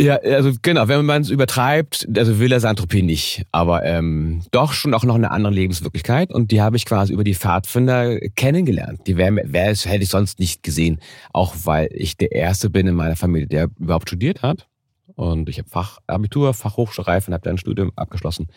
[0.01, 4.93] Ja, also genau, wenn man es übertreibt, also Villa Saint-Tropez nicht, aber ähm, doch schon
[4.93, 9.03] auch noch eine andere Lebenswirklichkeit und die habe ich quasi über die Pfadfinder kennengelernt.
[9.07, 10.99] Die wär, wär, hätte ich sonst nicht gesehen,
[11.33, 14.67] auch weil ich der Erste bin in meiner Familie, der überhaupt studiert hat.
[15.17, 18.49] Und ich habe Fachabitur, Fachhochschulreife und habe dann ein Studium abgeschlossen.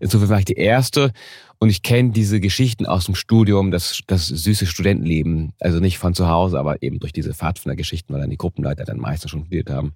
[0.00, 1.12] Insofern war ich die Erste
[1.58, 5.54] und ich kenne diese Geschichten aus dem Studium, das, das süße Studentenleben.
[5.58, 8.98] Also nicht von zu Hause, aber eben durch diese Pfadfinder-Geschichten, weil dann die Gruppenleiter dann
[8.98, 9.94] meistens schon studiert haben.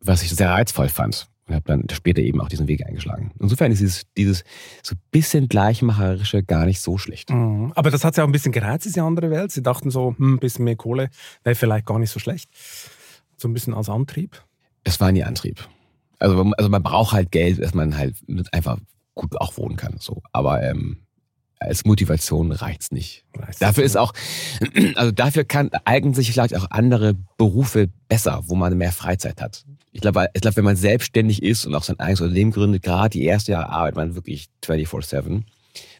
[0.00, 1.28] Was ich sehr reizvoll fand.
[1.46, 3.32] Und habe dann später eben auch diesen Weg eingeschlagen.
[3.40, 4.44] Insofern ist dieses, dieses
[4.82, 7.30] so bisschen Gleichmacherische gar nicht so schlecht.
[7.30, 7.72] Mhm.
[7.74, 9.52] Aber das hat sie auch ein bisschen gereizt, diese andere Welt.
[9.52, 11.10] Sie dachten so, hm, ein bisschen mehr Kohle
[11.44, 12.50] wäre vielleicht gar nicht so schlecht.
[13.36, 14.42] So ein bisschen als Antrieb
[14.84, 15.66] es war nie Antrieb.
[16.18, 18.16] Also, also man braucht halt Geld, dass man halt
[18.52, 18.78] einfach
[19.14, 19.96] gut auch wohnen kann.
[19.98, 20.22] So.
[20.32, 20.98] Aber ähm,
[21.58, 23.24] als Motivation reicht's nicht.
[23.36, 24.12] Reicht's dafür ist auch,
[24.94, 29.64] also dafür kann, eignen sich vielleicht auch andere Berufe besser, wo man mehr Freizeit hat.
[29.92, 33.10] Ich glaube, ich glaube, wenn man selbstständig ist und auch sein eigenes Unternehmen gründet, gerade
[33.10, 35.42] die erste Jahre arbeitet man wirklich 24-7,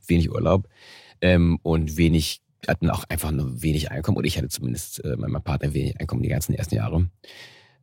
[0.06, 0.68] wenig Urlaub
[1.20, 4.16] ähm, und wenig, hatten auch einfach nur wenig Einkommen.
[4.16, 7.06] Und ich hatte zumindest, äh, mein Partner wenig Einkommen die ganzen ersten Jahre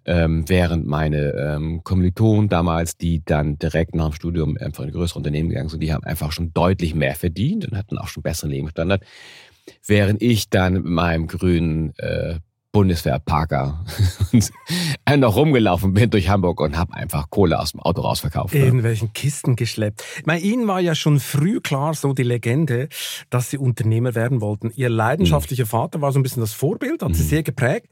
[0.08, 5.20] ähm, während meine ähm, Kommilitonen damals, die dann direkt nach dem Studium einfach in größere
[5.20, 8.52] Unternehmen gegangen sind, die haben einfach schon deutlich mehr verdient und hatten auch schon besseren
[8.52, 9.04] Lebensstandard.
[9.86, 12.40] Während ich dann mit meinem grünen äh,
[12.72, 13.86] Bundeswehr-Parker
[15.18, 18.54] noch rumgelaufen bin durch Hamburg und habe einfach Kohle aus dem Auto rausverkauft.
[18.54, 18.66] Ne?
[18.66, 20.04] In welchen Kisten geschleppt.
[20.26, 22.90] Bei Ihnen war ja schon früh klar so die Legende,
[23.30, 24.72] dass Sie Unternehmer werden wollten.
[24.76, 25.70] Ihr leidenschaftlicher mhm.
[25.70, 27.28] Vater war so ein bisschen das Vorbild, hat Sie mhm.
[27.28, 27.88] sehr geprägt.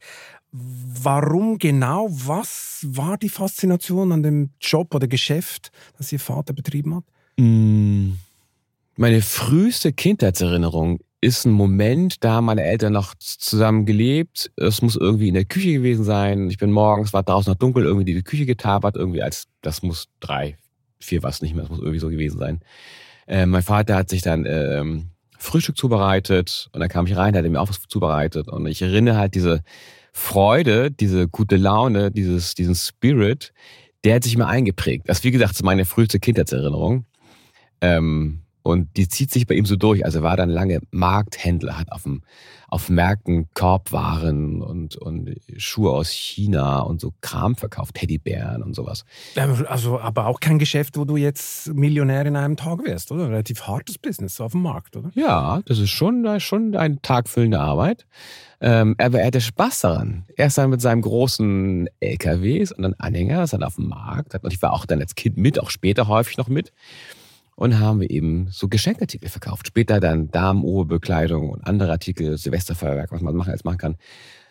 [0.58, 2.08] Warum genau?
[2.10, 7.04] Was war die Faszination an dem Job oder Geschäft, das Ihr Vater betrieben hat?
[7.38, 8.13] Mm,
[8.96, 14.52] meine früheste Kindheitserinnerung ist ein Moment, da haben meine Eltern noch zusammen gelebt.
[14.56, 16.50] Es muss irgendwie in der Küche gewesen sein.
[16.50, 20.08] Ich bin morgens, war draußen noch dunkel, irgendwie die Küche getabert, irgendwie als, das muss
[20.20, 20.58] drei,
[21.00, 22.62] vier was nicht mehr, das muss irgendwie so gewesen sein.
[23.28, 27.44] Äh, mein Vater hat sich dann ähm, Frühstück zubereitet und dann kam ich rein, hat
[27.44, 29.63] mir auch was zubereitet und ich erinnere halt diese
[30.17, 33.51] Freude, diese gute Laune, dieses, diesen Spirit,
[34.06, 35.10] der hat sich mir eingeprägt.
[35.10, 37.06] Das, wie gesagt, ist meine früheste Kindheitserinnerung.
[37.82, 40.04] Ähm, und die zieht sich bei ihm so durch.
[40.06, 42.23] Also er war dann lange Markthändler, hat auf, dem,
[42.67, 49.06] auf Märkten Korbwaren und, und Schuhe aus China und so Kram verkauft, Teddybären und sowas.
[49.36, 53.30] Also, aber auch kein Geschäft, wo du jetzt Millionär in einem Tag wärst, oder?
[53.30, 55.12] Relativ hartes Business auf dem Markt, oder?
[55.13, 58.08] Ja, das ist schon, schon eine tagfüllende Arbeit.
[58.62, 60.25] Ähm, aber er hatte Spaß daran.
[60.38, 64.34] Er ist dann mit seinem großen LKWs und dann Anhänger, ist dann auf dem Markt.
[64.43, 66.71] Und ich war auch dann als Kind mit, auch später häufig noch mit
[67.56, 69.68] und haben wir eben so Geschenkartikel verkauft.
[69.68, 73.96] Später dann Damenoberbekleidung und andere Artikel, Silvesterfeuerwerk, was man machen als machen kann.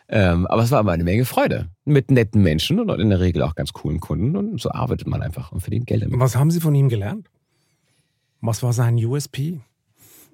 [0.08, 3.42] Ähm, aber es war immer eine Menge Freude mit netten Menschen und in der Regel
[3.42, 6.18] auch ganz coolen Kunden und so arbeitet man einfach und verdient Geld damit.
[6.18, 7.30] Was haben Sie von ihm gelernt?
[8.40, 9.60] Was war sein USP?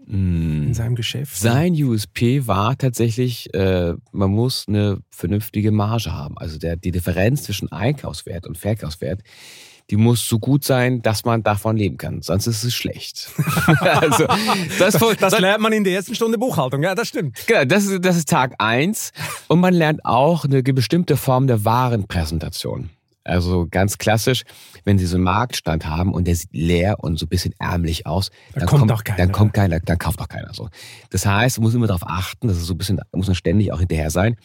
[0.06, 0.64] Mm.
[0.64, 1.36] in seinem Geschäft?
[1.36, 6.36] Sein USP war tatsächlich, äh, man muss eine vernünftige Marge haben.
[6.36, 9.22] Also der, die Differenz zwischen Einkaufswert und Verkaufswert,
[9.90, 12.22] die muss so gut sein, dass man davon leben kann.
[12.22, 13.30] Sonst ist es schlecht.
[13.80, 14.26] also,
[14.78, 17.36] das, das, das, lernt man in der ersten Stunde Buchhaltung, ja, das stimmt.
[17.46, 19.12] Genau, das ist, das ist Tag eins
[19.48, 22.90] Und man lernt auch eine bestimmte Form der Warenpräsentation.
[23.22, 24.44] Also ganz klassisch,
[24.84, 28.06] wenn Sie so einen Marktstand haben und der sieht leer und so ein bisschen ärmlich
[28.06, 30.68] aus, dann, dann kommt, kommt, keiner, dann kommt keiner, dann kauft auch keiner so.
[31.10, 33.72] Das heißt, man muss immer darauf achten, dass es so ein bisschen, muss man ständig
[33.72, 34.36] auch hinterher sein,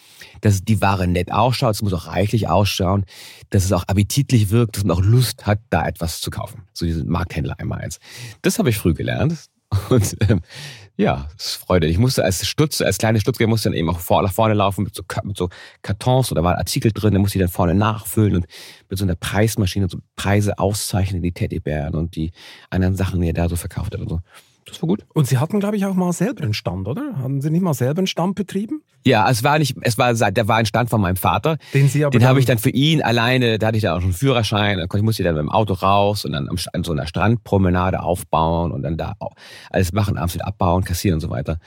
[0.42, 3.06] dass die Ware nett ausschaut, es muss auch reichlich ausschauen,
[3.50, 6.64] dass es auch appetitlich wirkt, dass man auch Lust hat, da etwas zu kaufen.
[6.74, 8.00] So diese Markthändler einmal eins.
[8.42, 9.50] Das habe ich früh gelernt.
[9.90, 10.42] Und ähm,
[10.98, 11.88] ja, es ist Freude.
[11.88, 14.84] Ich musste als Stutz, als kleine Stutzger musste dann eben auch vor, nach vorne laufen
[14.84, 15.50] mit so, mit so
[15.82, 18.46] Kartons oder waren Artikel drin, da musste ich dann vorne nachfüllen und
[18.90, 22.32] mit so einer Preismaschine so Preise auszeichnen, die Teddybären und die
[22.70, 24.22] anderen Sachen, die er da so verkauft hat und so.
[24.68, 25.06] Das war gut.
[25.14, 27.18] Und Sie hatten, glaube ich, auch mal selber einen Stand, oder?
[27.18, 28.82] Hatten Sie nicht mal selber einen Stand betrieben?
[29.06, 31.58] Ja, es war nicht, es war, der war ein Stand von meinem Vater.
[31.76, 34.02] Den Sie aber Den habe ich dann für ihn alleine, da hatte ich dann auch
[34.02, 36.92] schon einen Führerschein, dann musste ich dann mit dem Auto raus und dann an so
[36.92, 39.16] einer Strandpromenade aufbauen und dann da
[39.70, 41.60] alles machen, abends wieder abbauen, kassieren und so weiter.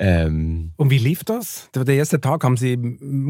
[0.00, 1.70] Ähm, und wie lief das?
[1.74, 2.76] Der erste Tag, haben Sie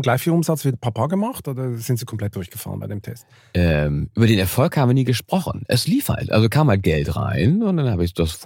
[0.02, 3.26] gleich viel Umsatz wie Papa gemacht oder sind Sie komplett durchgefahren bei dem Test?
[3.54, 5.64] Ähm, über den Erfolg haben wir nie gesprochen.
[5.68, 6.30] Es lief halt.
[6.30, 8.40] Also kam halt Geld rein und dann habe ich das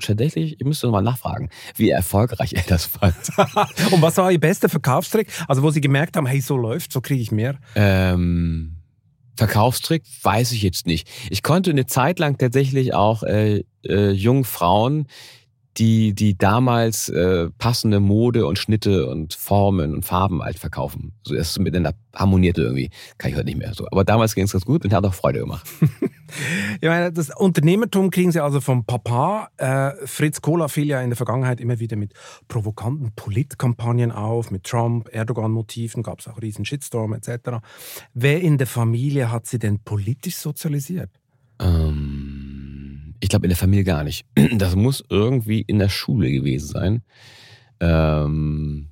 [0.00, 3.16] tatsächlich, ich müsste nochmal nachfragen, wie erfolgreich er das fand.
[3.92, 5.26] und was war Ihr bester Verkaufstrick?
[5.48, 7.58] Also wo Sie gemerkt haben, hey, so läuft, so kriege ich mehr?
[7.74, 8.76] Ähm,
[9.36, 11.08] Verkaufstrick weiß ich jetzt nicht.
[11.28, 15.08] Ich konnte eine Zeit lang tatsächlich auch äh, äh, jungen Frauen,
[15.76, 21.12] die, die damals äh, passende Mode und Schnitte und Formen und Farben halt verkaufen.
[21.24, 22.90] So es miteinander harmonierte irgendwie.
[23.18, 23.86] Kann ich heute nicht mehr so.
[23.90, 25.66] Aber damals ging es ganz gut und hat auch Freude gemacht.
[26.80, 29.48] ich meine, das Unternehmertum kriegen Sie also vom Papa.
[29.56, 32.12] Äh, Fritz Kohler fiel ja in der Vergangenheit immer wieder mit
[32.46, 37.58] provokanten Politkampagnen auf, mit Trump, Erdogan-Motiven, gab es auch riesen Shitstorm etc.
[38.12, 41.10] Wer in der Familie hat Sie denn politisch sozialisiert?
[41.60, 42.33] Ähm,
[43.24, 44.26] ich glaube in der Familie gar nicht.
[44.58, 47.02] Das muss irgendwie in der Schule gewesen sein.
[47.80, 48.88] Ähm,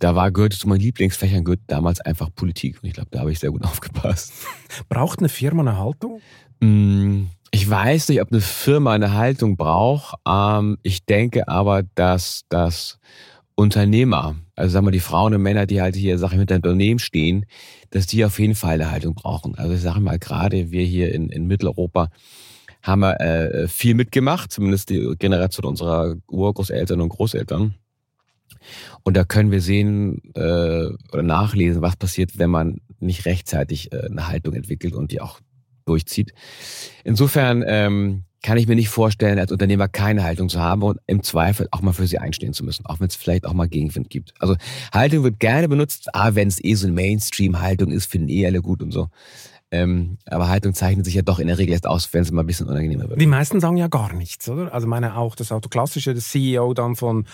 [0.00, 2.82] da war Goethe zu meinen Lieblingsfächern Goethe damals einfach Politik.
[2.82, 4.32] Und ich glaube, da habe ich sehr gut aufgepasst.
[4.88, 6.20] Braucht eine Firma eine Haltung?
[6.58, 10.16] Mm, ich weiß nicht, ob eine Firma eine Haltung braucht.
[10.26, 12.98] Ähm, ich denke aber, dass das
[13.54, 16.98] Unternehmer, also sagen wir die Frauen und Männer, die halt hier Sachen mit dem Unternehmen
[16.98, 17.46] stehen,
[17.90, 19.54] dass die auf jeden Fall eine Haltung brauchen.
[19.54, 22.08] Also ich sage mal, gerade wir hier in, in Mitteleuropa
[22.82, 27.74] haben wir äh, viel mitgemacht, zumindest die Generation unserer Urgroßeltern und Großeltern.
[29.02, 34.06] Und da können wir sehen äh, oder nachlesen, was passiert, wenn man nicht rechtzeitig äh,
[34.06, 35.40] eine Haltung entwickelt und die auch
[35.86, 36.32] durchzieht.
[37.04, 41.22] Insofern ähm, kann ich mir nicht vorstellen, als Unternehmer keine Haltung zu haben und im
[41.22, 44.08] Zweifel auch mal für sie einstehen zu müssen, auch wenn es vielleicht auch mal Gegenwind
[44.08, 44.32] gibt.
[44.38, 44.56] Also
[44.92, 48.62] Haltung wird gerne benutzt, ah, wenn es eh so eine Mainstream-Haltung ist, finden eh alle
[48.62, 49.08] gut und so.
[49.72, 52.42] Ähm, aber Haltung zeichnet sich ja doch in der Regel erst aus, wenn es mal
[52.42, 53.20] ein bisschen unangenehmer wird.
[53.20, 54.74] Die meisten sagen ja gar nichts, oder?
[54.74, 57.26] Also meine auch das Autoklassische, das CEO dann von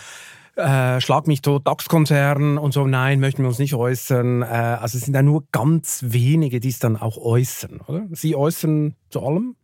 [0.55, 4.41] äh, Schlag mich tot, DAX-Konzern und so, nein, möchten wir uns nicht äußern.
[4.41, 8.05] Äh, also es sind ja nur ganz wenige, die es dann auch äußern, oder?
[8.11, 9.55] Sie äußern zu allem?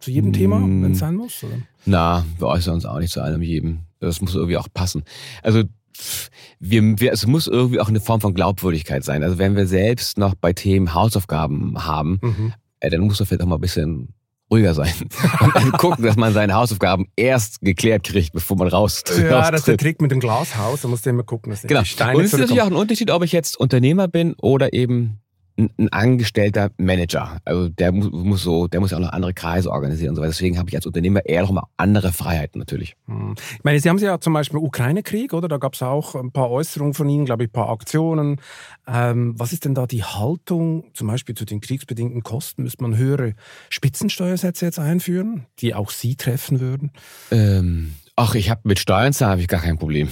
[0.00, 0.82] Zu jedem Thema, Mm.
[0.84, 1.42] wenn es sein muss?
[1.42, 1.54] Oder?
[1.84, 3.80] Na, wir äußern uns auch nicht zu allem jedem.
[3.98, 5.02] Das muss irgendwie auch passen.
[5.42, 5.64] Also
[6.60, 9.22] wir, wir, es muss irgendwie auch eine Form von Glaubwürdigkeit sein.
[9.22, 12.52] Also wenn wir selbst noch bei Themen Hausaufgaben haben, Mhm.
[12.80, 14.14] äh, dann muss man vielleicht auch mal ein bisschen
[14.50, 14.92] ruhiger sein.
[15.40, 19.18] Und dann gucken, dass man seine Hausaufgaben erst geklärt kriegt, bevor man raus Ja, das
[19.18, 19.80] ist der raustritt.
[19.80, 21.80] Trick mit dem Glashaus, da musst du immer gucken, dass Genau.
[21.80, 24.72] die Steine Und es ist natürlich auch ein Unterschied, ob ich jetzt Unternehmer bin oder
[24.72, 25.20] eben
[25.58, 27.40] ein, angestellter Manager.
[27.44, 30.22] Also der muss, muss so, der muss ja auch noch andere Kreise organisieren und so
[30.22, 30.30] weiter.
[30.30, 32.96] Deswegen habe ich als Unternehmer eher noch mal andere Freiheiten natürlich.
[33.06, 33.34] Hm.
[33.56, 35.48] Ich meine, Sie haben ja zum Beispiel Ukraine-Krieg, oder?
[35.48, 38.40] Da gab es auch ein paar Äußerungen von Ihnen, glaube ich, ein paar Aktionen.
[38.86, 42.62] Ähm, was ist denn da die Haltung, zum Beispiel zu den kriegsbedingten Kosten?
[42.62, 43.34] Müsste man höhere
[43.68, 46.92] Spitzensteuersätze jetzt einführen, die auch Sie treffen würden?
[47.30, 50.08] Ähm, ach, ich habe mit Steuern habe ich gar kein Problem.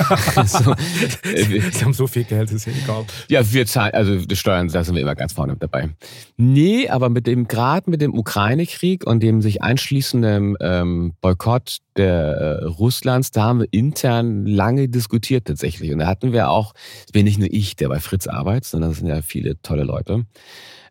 [0.46, 3.04] so, äh, Sie haben so viel Geld, ist ja egal.
[3.28, 5.90] ja, wir zahlen, also die Steuern, da sind wir immer ganz vorne mit dabei.
[6.36, 12.16] Nee, aber mit dem, gerade mit dem Ukraine-Krieg und dem sich anschließenden ähm, Boykott der
[12.16, 15.92] äh, Russlands, da haben wir intern lange diskutiert tatsächlich.
[15.92, 16.74] Und da hatten wir auch,
[17.06, 19.84] es bin nicht nur ich, der bei Fritz arbeitet, sondern es sind ja viele tolle
[19.84, 20.24] Leute.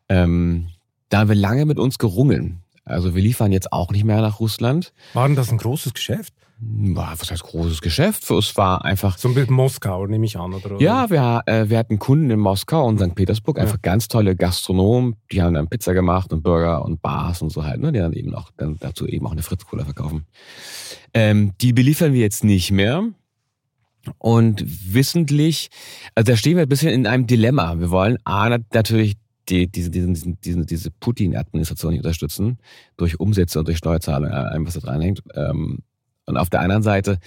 [0.08, 0.68] Ähm,
[1.10, 2.62] da haben wir lange mit uns gerungen.
[2.86, 4.94] Also wir liefern jetzt auch nicht mehr nach Russland.
[5.14, 6.34] War denn das ein großes Geschäft?
[6.62, 8.26] War, was heißt großes Geschäft?
[8.26, 10.80] Für uns war einfach So ein bisschen Moskau, nehme ich an, oder?
[10.82, 13.16] ja, wir, äh, wir hatten Kunden in Moskau und St.
[13.16, 17.50] Petersburg, einfach ganz tolle Gastronomen, die haben dann Pizza gemacht und Burger und Bars und
[17.50, 20.26] so halt, ne, die dann eben auch dann dazu eben auch eine Fritz-Cola verkaufen.
[21.14, 23.04] Ähm, die beliefern wir jetzt nicht mehr.
[24.18, 25.70] Und wissentlich,
[26.16, 27.80] also da stehen wir ein bisschen in einem Dilemma.
[27.80, 29.16] Wir wollen A, natürlich
[29.50, 32.58] die, diese, diesen, diesen, diese Putin-Administration nicht unterstützen,
[32.98, 35.24] durch Umsätze und durch Steuerzahlungen, allem, was da dranhängt.
[35.36, 35.80] Ähm,
[36.30, 37.20] und auf der anderen Seite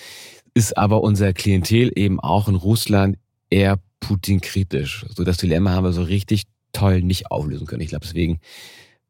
[0.55, 3.19] ist aber unser Klientel eben auch in Russland
[3.51, 5.07] eher Putin-kritisch.
[5.15, 7.83] So das Dilemma haben wir so richtig toll nicht auflösen können.
[7.83, 8.41] Ich glaube, deswegen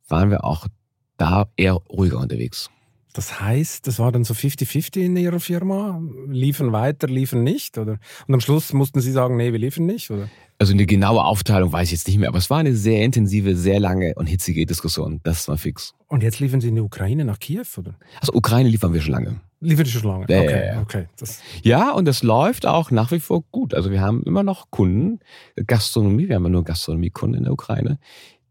[0.08, 0.66] waren wir auch
[1.16, 2.70] da eher ruhiger unterwegs.
[3.12, 6.00] Das heißt, das war dann so 50-50 in Ihrer Firma?
[6.28, 7.76] Liefern weiter, liefern nicht?
[7.76, 7.98] Oder?
[8.26, 10.10] Und am Schluss mussten Sie sagen, nee, wir liefern nicht?
[10.10, 10.30] Oder?
[10.58, 13.54] Also eine genaue Aufteilung weiß ich jetzt nicht mehr, aber es war eine sehr intensive,
[13.54, 15.20] sehr lange und hitzige Diskussion.
[15.24, 15.92] Das war fix.
[16.08, 17.66] Und jetzt liefern Sie in die Ukraine nach Kiew?
[17.76, 17.96] Oder?
[18.20, 19.40] Also Ukraine liefern wir schon lange.
[19.64, 20.26] Liefern Sie schon lange?
[20.28, 21.06] Ja, okay, okay.
[21.18, 23.74] Das, Ja, und das läuft auch nach wie vor gut.
[23.74, 25.20] Also wir haben immer noch Kunden,
[25.66, 27.98] Gastronomie, wir haben ja nur Gastronomiekunden in der Ukraine,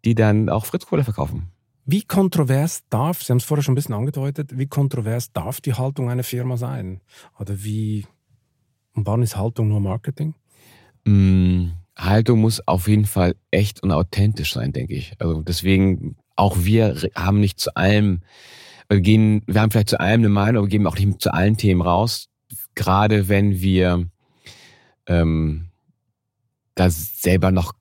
[0.05, 1.51] die dann auch Fritz Cola verkaufen.
[1.85, 5.73] wie kontrovers darf, Sie haben es vorher schon ein bisschen angedeutet, wie kontrovers darf die
[5.73, 7.01] Haltung einer Firma sein?
[7.37, 8.05] Oder wie,
[8.93, 10.33] und wann ist Haltung nur Marketing?
[11.05, 15.13] Mm, Haltung muss auf jeden Fall echt und authentisch sein, denke ich.
[15.19, 18.21] Also deswegen, auch wir haben nicht zu allem,
[18.91, 21.57] wir gehen, wir haben vielleicht zu allem eine Meinung, aber geben auch nicht zu allen
[21.57, 22.27] Themen raus.
[22.75, 24.07] Gerade wenn wir
[25.07, 25.69] ähm,
[26.75, 27.73] da selber noch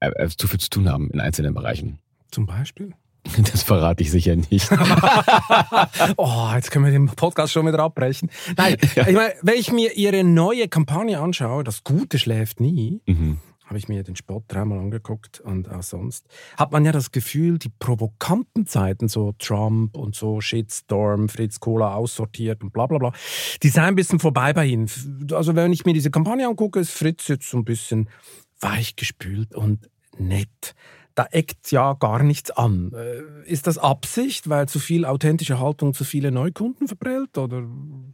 [0.00, 1.98] äh, äh, zu viel zu tun haben in einzelnen Bereichen.
[2.30, 2.92] Zum Beispiel?
[3.52, 4.70] Das verrate ich sicher nicht.
[6.16, 8.28] oh, jetzt können wir den Podcast schon wieder abbrechen.
[8.54, 13.38] Nein, ich meine, wenn ich mir Ihre neue Kampagne anschaue, das Gute schläft nie, mhm.
[13.64, 17.58] Habe ich mir den Spot dreimal angeguckt und auch sonst, hat man ja das Gefühl,
[17.58, 23.12] die provokanten Zeiten, so Trump und so Shitstorm, Fritz Kohler aussortiert und bla bla bla,
[23.62, 24.90] die seien ein bisschen vorbei bei Ihnen.
[25.32, 28.08] Also wenn ich mir diese Kampagne angucke, ist Fritz jetzt so ein bisschen
[28.60, 30.74] weichgespült und nett
[31.14, 32.92] da eckt ja gar nichts an.
[32.92, 37.38] Äh, ist das Absicht, weil zu viel authentische Haltung zu viele Neukunden verprellt?
[37.38, 37.64] Oder?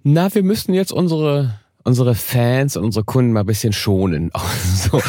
[0.03, 4.31] Na, wir müssen jetzt unsere, unsere Fans und unsere Kunden mal ein bisschen schonen.
[4.83, 5.03] Also,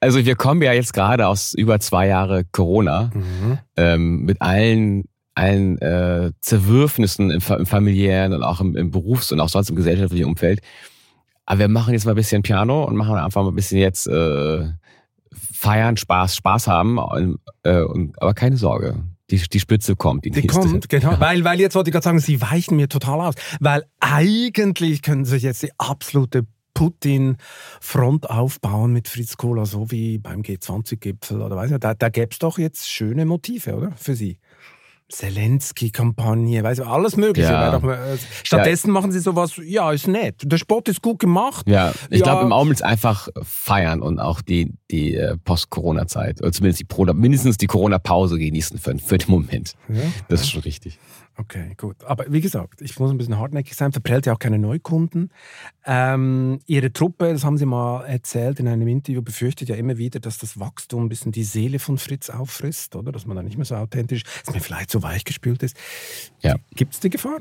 [0.00, 3.58] also wir kommen ja jetzt gerade aus über zwei Jahre Corona mhm.
[3.76, 9.38] ähm, mit allen allen äh, Zerwürfnissen im, im, familiären und auch im, im Berufs- und
[9.40, 10.60] auch sonst im gesellschaftlichen Umfeld.
[11.46, 14.08] Aber wir machen jetzt mal ein bisschen Piano und machen einfach mal ein bisschen jetzt
[14.08, 14.68] äh,
[15.32, 16.98] feiern, Spaß, Spaß haben,
[17.62, 18.96] äh, und, aber keine Sorge.
[19.30, 20.24] Die, die Spitze kommt.
[20.24, 21.20] Die, die kommt, genau.
[21.20, 23.34] weil, weil jetzt wollte ich gerade sagen, Sie weichen mir total aus.
[23.60, 26.46] Weil eigentlich können Sie sich jetzt die absolute
[26.78, 31.82] Putin-Front aufbauen mit Fritz Kohler, so wie beim G20-Gipfel oder weiß nicht.
[31.82, 33.92] Da, da gäbe es doch jetzt schöne Motive, oder?
[33.96, 34.38] Für Sie.
[35.10, 37.50] Zelensky-Kampagne, weiß alles Mögliche.
[37.50, 37.76] Ja.
[37.76, 38.92] Äh, stattdessen ja.
[38.92, 40.36] machen sie sowas, ja, ist nett.
[40.44, 41.66] Der Sport ist gut gemacht.
[41.68, 42.24] Ja, ich ja.
[42.24, 47.56] glaube, im Augenblick einfach feiern und auch die, die äh, Post-Corona-Zeit, oder zumindest die, mindestens
[47.56, 49.74] die Corona-Pause genießen für, für den Moment.
[50.28, 50.98] Das ist schon richtig.
[51.40, 52.02] Okay, gut.
[52.04, 55.30] Aber wie gesagt, ich muss ein bisschen hartnäckig sein, verprellt ja auch keine Neukunden.
[55.86, 60.18] Ähm, Ihre Truppe, das haben Sie mal erzählt in einem Interview, befürchtet ja immer wieder,
[60.18, 63.12] dass das Wachstum ein bisschen die Seele von Fritz auffrisst, oder?
[63.12, 65.76] Dass man da nicht mehr so authentisch, dass man vielleicht so weichgespült ist.
[66.42, 66.56] Ja.
[66.74, 67.38] Gibt es die Gefahr?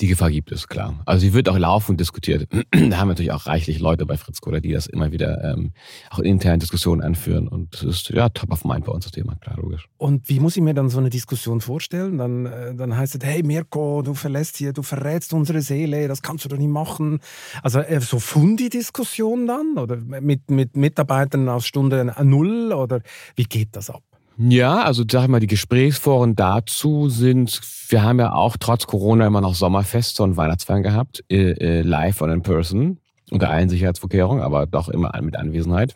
[0.00, 1.00] Die Gefahr gibt es, klar.
[1.06, 2.48] Also sie wird auch laufend diskutiert.
[2.72, 5.72] da haben natürlich auch reichlich Leute bei Fritz Kohler, die das immer wieder ähm,
[6.10, 7.46] auch in internen Diskussionen anführen.
[7.46, 9.88] Und das ist ja top of mind bei uns das Thema, klar, logisch.
[9.96, 12.18] Und wie muss ich mir dann so eine Diskussion vorstellen?
[12.18, 16.22] Dann, äh, dann heißt es, hey Mirko, du verlässt hier, du verrätst unsere Seele, das
[16.22, 17.18] kannst du doch nicht machen.
[17.62, 19.78] Also äh, so Fundi-Diskussion dann?
[19.78, 22.72] Oder mit, mit Mitarbeitern aus Stunde Null?
[22.72, 23.00] Oder
[23.34, 24.02] wie geht das ab?
[24.36, 29.40] Ja, also sag mal, die Gesprächsforen dazu sind, wir haben ja auch trotz Corona immer
[29.40, 32.98] noch Sommerfeste und Weihnachtsfeiern gehabt, äh, äh, live und in person,
[33.30, 35.94] unter allen Sicherheitsvorkehrungen, aber doch immer mit Anwesenheit.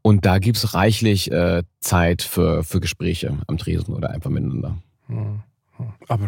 [0.00, 4.78] Und da gibt's reichlich äh, Zeit für, für Gespräche am Tresen oder einfach miteinander.
[5.08, 5.42] Hm.
[6.08, 6.26] Aber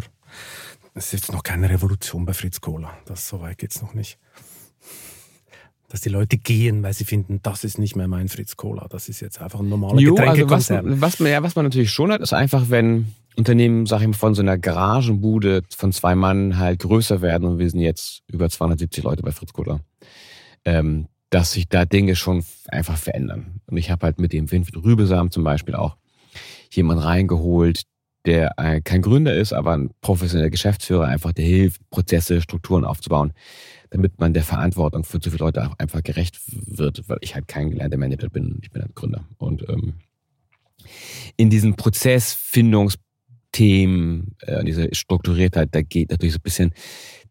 [0.93, 2.91] es ist jetzt noch keine Revolution bei Fritz Kohler.
[3.05, 4.19] Das so weit geht's noch nicht
[5.91, 8.87] dass die Leute gehen, weil sie finden, das ist nicht mehr mein Fritz Cola.
[8.89, 10.85] Das ist jetzt einfach ein normaler jo, Getränkekonzern.
[10.85, 14.01] Also was, was, man, ja, was man natürlich schon hat, ist einfach, wenn Unternehmen, sag
[14.01, 17.81] ich mal, von so einer Garagenbude von zwei Mann halt größer werden und wir sind
[17.81, 19.81] jetzt über 270 Leute bei Fritz Cola,
[20.63, 23.59] ähm, dass sich da Dinge schon einfach verändern.
[23.65, 25.97] Und ich habe halt mit dem Winfried Rübesam zum Beispiel auch
[26.71, 27.83] jemanden reingeholt,
[28.25, 28.53] der
[28.83, 33.33] kein Gründer ist, aber ein professioneller Geschäftsführer, einfach der hilft, Prozesse, Strukturen aufzubauen,
[33.89, 37.47] damit man der Verantwortung für zu viele Leute auch einfach gerecht wird, weil ich halt
[37.47, 39.25] kein gelernter Manager bin, ich bin ein Gründer.
[39.37, 39.95] Und ähm,
[41.37, 46.73] in diesen Prozessfindungsthemen, äh, diese Strukturiertheit, da geht natürlich so ein bisschen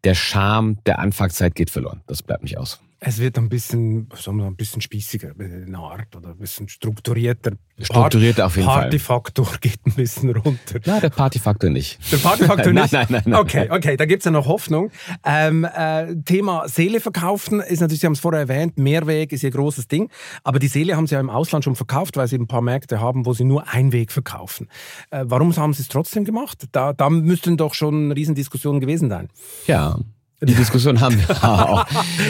[0.03, 2.01] der Charme der Anfangszeit geht verloren.
[2.07, 2.81] Das bleibt nicht aus.
[3.03, 6.69] Es wird ein bisschen, sagen wir, ein bisschen spießiger in der Art oder ein bisschen
[6.69, 7.53] strukturierter.
[7.81, 8.83] Strukturierter auf jeden Fall.
[8.83, 10.79] Partyfaktor geht ein bisschen runter.
[10.85, 11.97] Nein, der Partyfaktor nicht.
[12.11, 12.93] Der Partyfaktor nicht?
[12.93, 13.39] nein, nein, nein.
[13.39, 14.91] Okay, okay, da gibt es ja noch Hoffnung.
[15.25, 19.49] Ähm, äh, Thema Seele verkaufen ist natürlich, Sie haben es vorher erwähnt, Mehrweg ist Ihr
[19.49, 20.11] großes Ding.
[20.43, 22.99] Aber die Seele haben Sie ja im Ausland schon verkauft, weil Sie ein paar Märkte
[22.99, 24.67] haben, wo Sie nur Einweg verkaufen.
[25.09, 26.65] Äh, warum haben Sie es trotzdem gemacht?
[26.71, 29.29] Da, da müssten doch schon Riesendiskussionen gewesen sein.
[29.65, 29.97] Ja,
[30.41, 31.85] die Diskussion haben wir auch.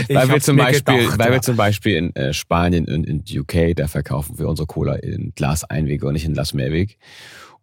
[0.09, 1.33] weil, wir zum Beispiel, gedacht, weil ja.
[1.33, 5.33] wir zum Beispiel in äh, Spanien und in UK, da verkaufen wir unsere Cola in
[5.35, 6.97] Glas Einweg und nicht in Glas Mehrweg.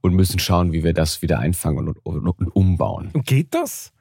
[0.00, 3.10] Und müssen schauen, wie wir das wieder einfangen und, und, und umbauen.
[3.12, 3.92] Und geht das?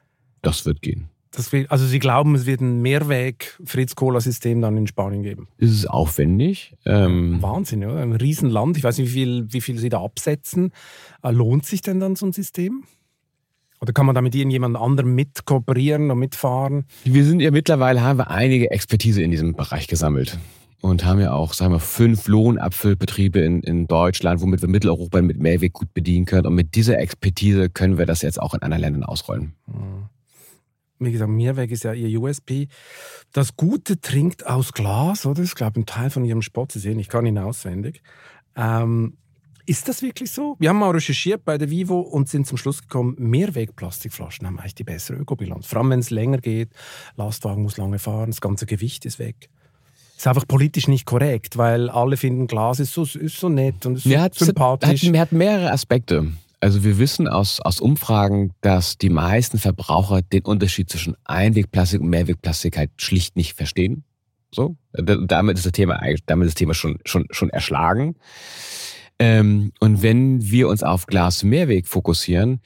[0.42, 1.08] Das wird gehen.
[1.32, 5.48] Das will, also Sie glauben, es wird ein Mehrweg-Fritz-Cola-System dann in Spanien geben?
[5.58, 6.76] Es ist aufwendig.
[6.86, 8.00] Ähm Wahnsinn, oder?
[8.00, 8.76] Ein Riesenland.
[8.76, 10.72] Ich weiß nicht, wie viel, wie viel Sie da absetzen.
[11.22, 12.84] Äh, lohnt sich denn dann so ein System?
[13.80, 16.84] Oder kann man da mit irgendjemand anderem mit kooperieren und mitfahren?
[17.04, 20.38] Wir sind ja mittlerweile, haben wir einige Expertise in diesem Bereich gesammelt.
[20.80, 25.40] Und haben ja auch, sagen wir, fünf Lohnabfüllbetriebe in, in Deutschland, womit wir Mitteleuropa mit
[25.40, 26.46] Mehrweg gut bedienen können.
[26.46, 29.54] Und mit dieser Expertise können wir das jetzt auch in anderen Ländern ausrollen.
[29.66, 30.08] Mhm.
[31.00, 32.68] Wie gesagt, Mehrweg ist ja ihr USP.
[33.32, 35.36] Das Gute trinkt aus Glas, oder?
[35.36, 36.66] Das ist, glaube ich, ein Teil von ihrem Spot.
[36.70, 38.02] Sie sehen, ich kann ihn auswendig.
[38.56, 39.14] Ähm,
[39.68, 40.56] ist das wirklich so?
[40.58, 44.74] Wir haben mal recherchiert bei der Vivo und sind zum Schluss gekommen, Mehrwegplastikflaschen haben eigentlich
[44.74, 45.66] die bessere Ökobilanz.
[45.66, 46.70] Vor allem, wenn es länger geht,
[47.16, 49.50] Lastwagen muss lange fahren, das ganze Gewicht ist weg.
[50.16, 53.96] Ist einfach politisch nicht korrekt, weil alle finden, Glas ist so, ist so nett und
[53.96, 55.06] ist so hat, sympathisch.
[55.06, 56.32] Hat, hat mehrere Aspekte.
[56.60, 62.08] Also wir wissen aus, aus Umfragen, dass die meisten Verbraucher den Unterschied zwischen Einwegplastik und
[62.08, 64.04] Mehrwegplastik halt schlicht nicht verstehen.
[64.50, 68.16] So, damit ist das Thema damit ist das Thema schon schon schon erschlagen.
[69.18, 72.60] Ähm, und wenn wir uns auf Glas-Mehrweg fokussieren,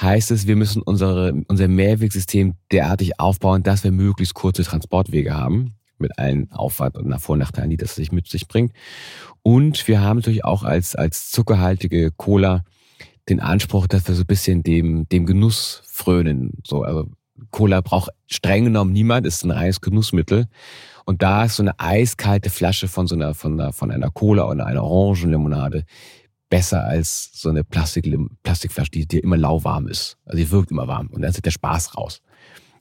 [0.00, 5.74] heißt es, wir müssen unsere, unser Mehrwegsystem derartig aufbauen, dass wir möglichst kurze Transportwege haben,
[5.98, 8.72] mit allen Aufwand und Vor- und Nachteilen, die das sich mit sich bringt.
[9.42, 12.64] Und wir haben natürlich auch als, als zuckerhaltige Cola
[13.28, 16.52] den Anspruch, dass wir so ein bisschen dem, dem Genuss frönen.
[16.64, 17.10] So, also
[17.50, 20.46] Cola braucht streng genommen niemand, ist ein reines Genussmittel.
[21.04, 24.48] Und da ist so eine eiskalte Flasche von so einer, von einer, von einer Cola
[24.48, 25.84] oder einer Orangenlimonade
[26.50, 28.06] besser als so eine Plastik,
[28.42, 30.18] Plastikflasche, die, die immer lauwarm ist.
[30.24, 32.22] Also die wirkt immer warm und dann ist der Spaß raus.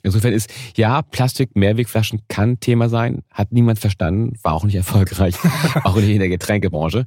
[0.03, 5.35] Insofern ist, ja, Plastik-Mehrwegflaschen kann Thema sein, hat niemand verstanden, war auch nicht erfolgreich,
[5.83, 7.05] auch nicht in der Getränkebranche.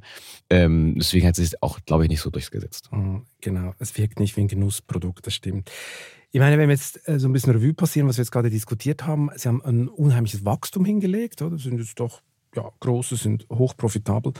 [0.49, 2.89] Ähm, deswegen hat es sich auch, glaube ich, nicht so durchgesetzt.
[2.91, 5.71] Mhm, genau, es wirkt nicht wie ein Genussprodukt, das stimmt.
[6.33, 8.49] Ich meine, wenn wir jetzt äh, so ein bisschen Revue passieren, was wir jetzt gerade
[8.49, 11.57] diskutiert haben, Sie haben ein unheimliches Wachstum hingelegt, oder?
[11.57, 12.21] Sind jetzt doch
[12.55, 14.33] ja, große, sind hochprofitabel.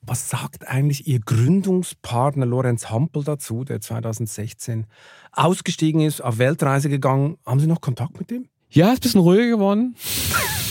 [0.00, 4.86] Was sagt eigentlich Ihr Gründungspartner Lorenz Hampel dazu, der 2016
[5.32, 7.36] ausgestiegen ist, auf Weltreise gegangen?
[7.44, 8.48] Haben Sie noch Kontakt mit ihm?
[8.70, 9.96] Ja, ist ein bisschen ruhiger geworden.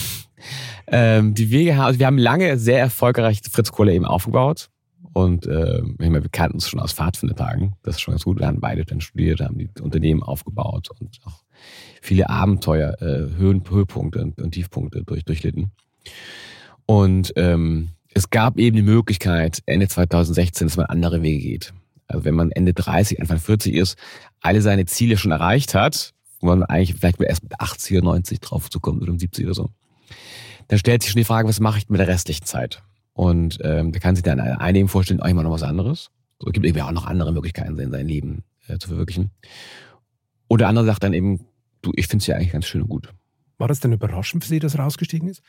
[0.88, 4.68] ähm, die Wege also wir haben lange sehr erfolgreich Fritz Kohler eben aufgebaut.
[5.12, 7.74] Und äh, wir kannten uns schon aus Pfadfindertagen.
[7.82, 8.38] Das ist schon ganz gut.
[8.38, 11.42] Wir haben beide dann studiert, haben die Unternehmen aufgebaut und auch
[12.00, 15.72] viele Abenteuer, äh, Höhen, Höhepunkte und, und Tiefpunkte durch, durchlitten.
[16.86, 21.74] Und ähm, es gab eben die Möglichkeit, Ende 2016, dass man andere Wege geht.
[22.06, 23.96] Also wenn man Ende 30, Anfang 40 ist,
[24.40, 28.40] alle seine Ziele schon erreicht hat, wo man eigentlich vielleicht erst mit 80 oder 90
[28.40, 29.70] drauf zu oder um 70 oder so,
[30.68, 32.82] dann stellt sich schon die Frage, was mache ich mit der restlichen Zeit?
[33.12, 36.10] Und ähm, da kann sich dann einigen vorstellen, auch immer noch was anderes.
[36.40, 39.30] So, es gibt eben auch noch andere Möglichkeiten, in sein Leben äh, zu verwirklichen.
[40.48, 41.46] Oder andere sagt dann eben,
[41.82, 43.12] du, ich finde es ja eigentlich ganz schön und gut.
[43.58, 45.42] War das denn überraschend für Sie, dass er rausgestiegen ist?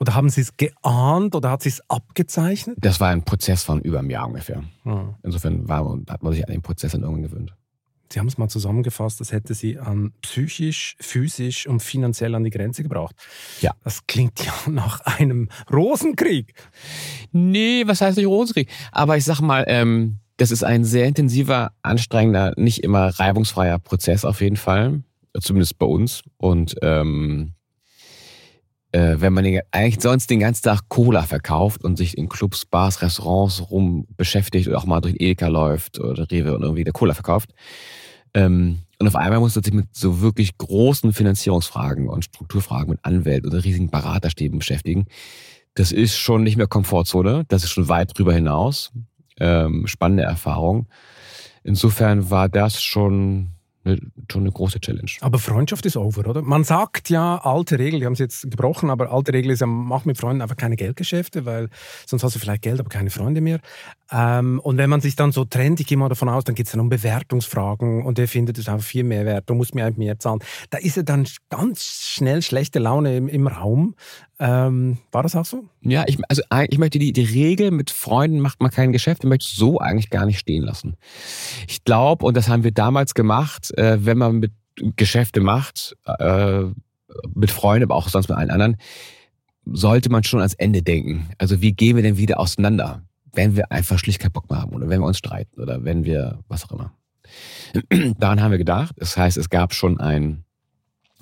[0.00, 2.78] Oder haben Sie es geahnt oder hat sich es abgezeichnet?
[2.80, 4.64] Das war ein Prozess von über einem Jahr ungefähr.
[4.82, 5.14] Hm.
[5.22, 7.54] Insofern war, hat man sich an den Prozess dann irgendwann gewöhnt.
[8.12, 12.50] Sie haben es mal zusammengefasst, das hätte Sie an psychisch, physisch und finanziell an die
[12.50, 13.14] Grenze gebracht.
[13.60, 13.72] Ja.
[13.84, 16.54] Das klingt ja nach einem Rosenkrieg.
[17.30, 18.68] Nee, was heißt nicht Rosenkrieg?
[18.90, 24.24] Aber ich sag mal, ähm, das ist ein sehr intensiver, anstrengender, nicht immer reibungsfreier Prozess
[24.24, 25.02] auf jeden Fall.
[25.38, 26.22] Zumindest bei uns.
[26.38, 27.52] Und ähm,
[28.92, 32.66] äh, wenn man den, eigentlich sonst den ganzen Tag Cola verkauft und sich in Clubs,
[32.66, 36.92] Bars, Restaurants rum beschäftigt oder auch mal durch Edeka läuft oder Rewe und irgendwie der
[36.92, 37.50] Cola verkauft,
[38.34, 43.00] ähm, und auf einmal muss man sich mit so wirklich großen Finanzierungsfragen und Strukturfragen mit
[43.02, 45.06] Anwälten oder riesigen Beraterstäben beschäftigen.
[45.74, 48.92] Das ist schon nicht mehr Komfortzone, das ist schon weit drüber hinaus.
[49.38, 50.86] Ähm, spannende Erfahrung.
[51.62, 53.52] Insofern war das schon
[53.84, 53.98] eine,
[54.30, 55.10] schon eine große Challenge.
[55.20, 56.42] Aber Freundschaft ist over, oder?
[56.42, 59.66] Man sagt ja, alte Regel, die haben sie jetzt gebrochen, aber alte Regel ist ja,
[59.66, 61.68] mach mit Freunden einfach keine Geldgeschäfte, weil
[62.06, 63.60] sonst hast du vielleicht Geld, aber keine Freunde mehr.
[64.12, 66.66] Ähm, und wenn man sich dann so trennt, ich gehe mal davon aus, dann geht
[66.66, 69.86] es dann um Bewertungsfragen und der findet es einfach viel mehr wert, du musst mir
[69.86, 70.40] einfach mehr zahlen.
[70.70, 73.94] Da ist ja dann ganz schnell schlechte Laune im, im Raum.
[74.42, 75.64] Ähm, war das auch so?
[75.82, 79.28] Ja, ich, also ich möchte die, die Regel, mit Freunden macht man kein Geschäft, ich
[79.28, 80.96] möchte so eigentlich gar nicht stehen lassen.
[81.68, 84.52] Ich glaube, und das haben wir damals gemacht, äh, wenn man mit
[84.96, 86.62] Geschäfte macht, äh,
[87.34, 88.78] mit Freunden, aber auch sonst mit allen anderen,
[89.66, 91.28] sollte man schon ans Ende denken.
[91.36, 93.02] Also wie gehen wir denn wieder auseinander,
[93.34, 96.04] wenn wir einfach schlicht keinen Bock mehr haben oder wenn wir uns streiten oder wenn
[96.04, 96.94] wir was auch immer.
[98.18, 98.94] Daran haben wir gedacht.
[98.96, 100.44] Das heißt, es gab schon ein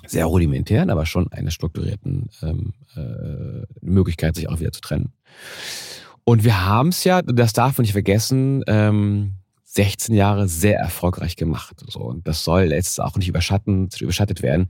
[0.09, 5.13] sehr rudimentären, aber schon eine strukturierten ähm, äh, Möglichkeit, sich auch wieder zu trennen.
[6.23, 11.35] Und wir haben es ja, das darf man nicht vergessen, ähm, 16 Jahre sehr erfolgreich
[11.35, 11.83] gemacht.
[11.87, 14.67] So, und das soll jetzt auch nicht überschatten, überschattet werden.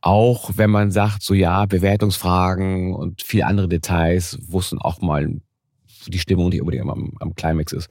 [0.00, 5.00] Auch wenn man sagt, so ja, Bewertungsfragen und viele andere Details, wo es dann auch
[5.00, 5.40] mal
[6.06, 7.90] die Stimmung nicht unbedingt am, am Climax ist.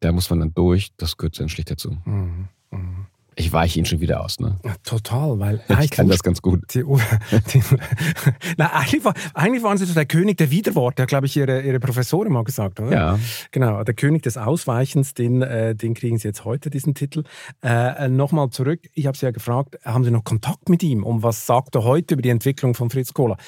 [0.00, 1.96] Da muss man dann durch, das gehört dann schlicht dazu.
[2.04, 2.48] Mhm.
[2.72, 3.06] Mhm.
[3.34, 4.58] Ich weiche ihn schon wieder aus, ne?
[4.64, 6.74] Ja, total, weil ich kann das ganz gut.
[6.74, 7.62] Die, die,
[8.58, 11.80] na, eigentlich, war, eigentlich waren sie so der König der Widerworte, glaube ich, ihre, ihre
[11.80, 12.92] Professorin mal gesagt, oder?
[12.92, 13.18] Ja.
[13.50, 17.24] Genau, der König des Ausweichens, den, äh, den kriegen sie jetzt heute, diesen Titel.
[17.62, 21.02] Äh, Nochmal zurück, ich habe sie ja gefragt, haben Sie noch Kontakt mit ihm?
[21.02, 23.38] Und was sagt er heute über die Entwicklung von Fritz Kohler?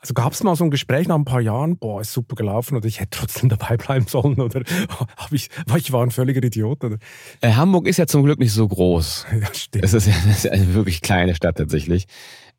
[0.00, 2.74] Also gab es mal so ein Gespräch nach ein paar Jahren, boah, ist super gelaufen
[2.74, 4.62] oder ich hätte trotzdem dabei bleiben sollen oder
[5.16, 6.82] hab ich, ich war ein völliger Idiot.
[6.82, 6.96] Oder?
[7.42, 9.26] Äh, Hamburg ist ja zum Glück nicht so groß.
[9.40, 9.84] Ja, stimmt.
[9.84, 12.06] Es ist ja ist eine wirklich kleine Stadt tatsächlich.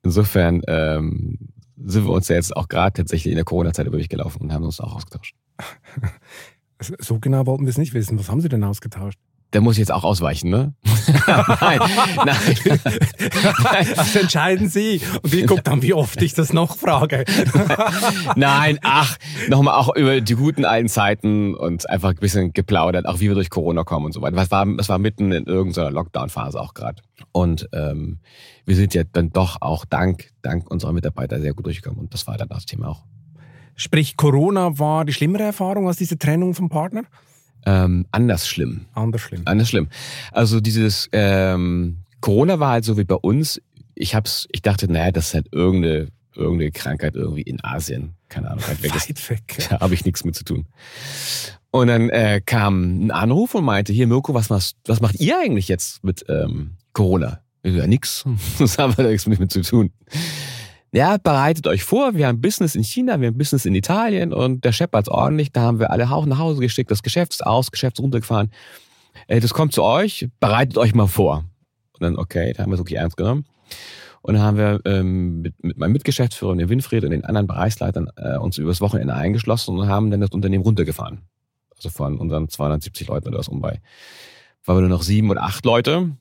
[0.04, 4.42] Insofern ähm, sind wir uns ja jetzt auch gerade tatsächlich in der Corona-Zeit über gelaufen
[4.42, 5.36] und haben uns auch ausgetauscht.
[7.00, 8.20] so genau wollten wir es nicht wissen.
[8.20, 9.20] Was haben Sie denn ausgetauscht?
[9.52, 10.74] Da muss ich jetzt auch ausweichen, ne?
[11.28, 11.80] nein,
[12.26, 13.88] nein.
[13.95, 15.02] Das entscheiden Sie.
[15.22, 17.26] Und ich gucke dann, wie oft ich das noch frage.
[18.36, 19.18] nein, ach,
[19.49, 23.36] nochmal auch über die guten alten Zeiten und einfach ein bisschen geplaudert, auch wie wir
[23.36, 24.38] durch Corona kommen und so weiter.
[24.38, 27.02] Das war, das war mitten in irgendeiner Lockdown-Phase auch gerade.
[27.34, 28.20] Und ähm,
[28.66, 31.99] wir sind ja dann doch auch dank, dank unserer Mitarbeiter sehr gut durchgekommen.
[31.99, 33.04] Und das war dann das Thema auch.
[33.76, 37.04] Sprich, Corona war die schlimmere Erfahrung als diese Trennung vom Partner?
[37.66, 38.86] Ähm, anders schlimm.
[38.93, 39.41] Anders schlimm.
[39.45, 39.89] Anders schlimm.
[40.32, 43.62] Also dieses ähm, Corona war halt so wie bei uns.
[43.95, 48.14] Ich hab's, ich dachte, naja, das ist halt irgendeine, irgendeine Krankheit irgendwie in Asien.
[48.30, 48.95] Keine Ahnung, halt weg.
[48.95, 49.68] Weit weg.
[49.70, 50.66] Da habe ich nichts mit zu tun.
[51.72, 55.39] Und dann äh, kam ein Anruf und meinte, hier Mirko, was, machst, was macht ihr
[55.39, 57.41] eigentlich jetzt mit ähm, Corona?
[57.64, 58.26] Ja, nix.
[58.59, 59.91] Das haben wir nichts mit zu tun
[60.94, 64.66] ja, bereitet euch vor, wir haben Business in China, wir haben Business in Italien und
[64.66, 68.00] der scheppert's ordentlich, da haben wir alle nach Hause geschickt, das Geschäft ist aus, Geschäft
[68.00, 68.52] ist runtergefahren.
[69.28, 71.46] Äh, das kommt zu euch, bereitet euch mal vor.
[71.94, 73.46] Und dann, okay, da haben wir es wirklich ernst genommen.
[74.22, 78.10] Und dann haben wir ähm, mit, mit meinem Mitgeschäftsführer, dem Winfried und den anderen Bereichsleitern
[78.18, 81.22] äh, uns übers Wochenende eingeschlossen und haben dann das Unternehmen runtergefahren.
[81.76, 83.82] Also von unseren 270 Leuten oder was um bei.
[84.66, 86.12] Waren wir nur noch sieben oder acht Leute,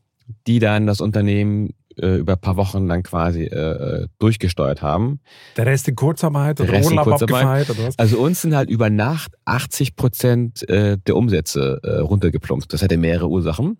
[0.47, 3.57] die dann das Unternehmen äh, über ein paar Wochen dann quasi äh,
[4.03, 5.21] äh durchgesteuert haben.
[5.57, 7.99] Der Rest in Kurzarbeit oder Urlaub abgefeiert oder was?
[7.99, 12.73] Also uns sind halt über Nacht 80 Prozent äh, der Umsätze äh, runtergeplumpt.
[12.73, 13.79] Das hatte mehrere Ursachen.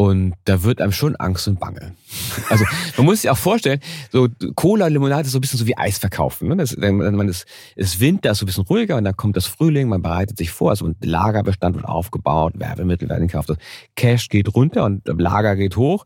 [0.00, 1.92] Und da wird einem schon Angst und Bange.
[2.50, 2.64] Also
[2.96, 3.80] man muss sich auch vorstellen,
[4.12, 6.48] so Cola, Limonade ist so ein bisschen so wie Eis verkaufen.
[6.48, 6.56] Ne?
[6.56, 9.88] Das, man ist, ist Winter, ist so ein bisschen ruhiger und dann kommt das Frühling,
[9.88, 13.52] man bereitet sich vor, also ein Lagerbestand wird aufgebaut, Werbemittel werden gekauft,
[13.96, 16.04] Cash geht runter und Lager geht hoch.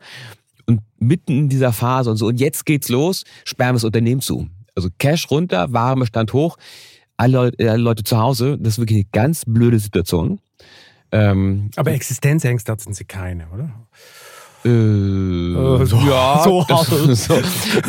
[0.66, 4.20] Und mitten in dieser Phase und so, und jetzt geht's los, sperren wir das Unternehmen
[4.20, 4.48] zu.
[4.74, 6.56] Also Cash runter, Warenbestand hoch,
[7.16, 10.40] alle Leute, alle Leute zu Hause, das ist wirklich eine ganz blöde Situation.
[11.10, 13.70] Ähm, Aber Existenzängste hatten sie keine, oder?
[14.64, 17.40] Äh, äh, so, ja, so, das, so.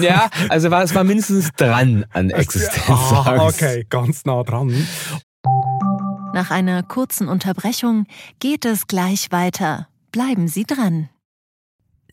[0.01, 3.13] ja, also war, es war mindestens dran an Existenzangst.
[3.13, 4.87] Ah, okay, ganz nah dran.
[6.33, 8.07] Nach einer kurzen Unterbrechung
[8.39, 9.87] geht es gleich weiter.
[10.11, 11.09] Bleiben Sie dran.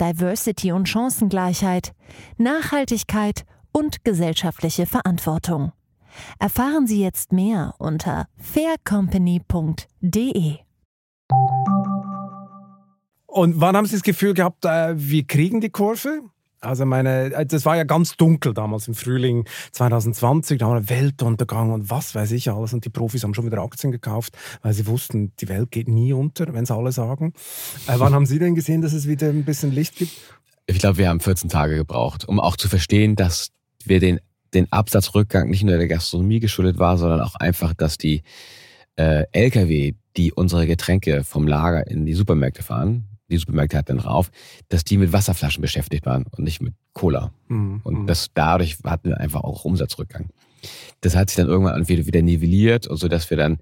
[0.00, 1.92] Diversity und Chancengleichheit,
[2.36, 5.72] Nachhaltigkeit und gesellschaftliche Verantwortung.
[6.38, 10.58] Erfahren Sie jetzt mehr unter faircompany.de.
[13.26, 16.20] Und wann haben Sie das Gefühl gehabt, äh, wir kriegen die Kurve?
[16.64, 21.72] Also meine, äh, das war ja ganz dunkel damals im Frühling 2020, da war Weltuntergang
[21.72, 22.72] und was weiß ich alles.
[22.72, 26.12] Und die Profis haben schon wieder Aktien gekauft, weil sie wussten, die Welt geht nie
[26.12, 27.32] unter, wenn es alle sagen.
[27.86, 30.12] Äh, wann haben Sie denn gesehen, dass es wieder ein bisschen Licht gibt?
[30.66, 33.50] Ich glaube, wir haben 14 Tage gebraucht, um auch zu verstehen, dass
[33.84, 34.20] wir den,
[34.54, 38.22] den Absatzrückgang nicht nur der Gastronomie geschuldet war, sondern auch einfach, dass die
[38.96, 44.30] äh, Lkw, die unsere Getränke vom Lager in die Supermärkte fahren, die Supermärkte hatten drauf,
[44.68, 47.32] dass die mit Wasserflaschen beschäftigt waren und nicht mit Cola.
[47.48, 47.80] Mhm.
[47.84, 48.06] Und mhm.
[48.06, 50.28] das, dadurch hatten wir einfach auch Umsatzrückgang.
[51.00, 53.58] Das hat sich dann irgendwann wieder, wieder nivelliert, so dass wir dann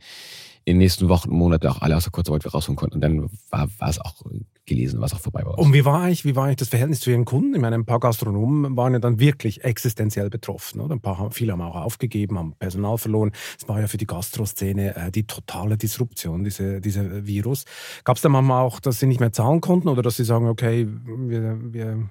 [0.65, 2.97] in den nächsten Wochen und Monaten auch alle aus der Kurzarbeit wieder rausholen konnten.
[2.97, 4.23] Und dann war, war es auch
[4.67, 5.59] gelesen, was auch vorbei war.
[5.59, 7.55] Und wie war eigentlich, wie war eigentlich das Verhältnis zu Ihren Kunden?
[7.55, 10.81] Ich meine, ein paar Gastronomen waren ja dann wirklich existenziell betroffen.
[10.81, 10.95] Oder?
[10.95, 13.33] Ein paar, viele haben auch aufgegeben, haben Personal verloren.
[13.61, 17.65] Es war ja für die Gastroszene äh, die totale Disruption, diese, dieser Virus.
[18.05, 20.47] Gab es da manchmal auch, dass Sie nicht mehr zahlen konnten oder dass Sie sagen,
[20.49, 22.09] okay, wir, wir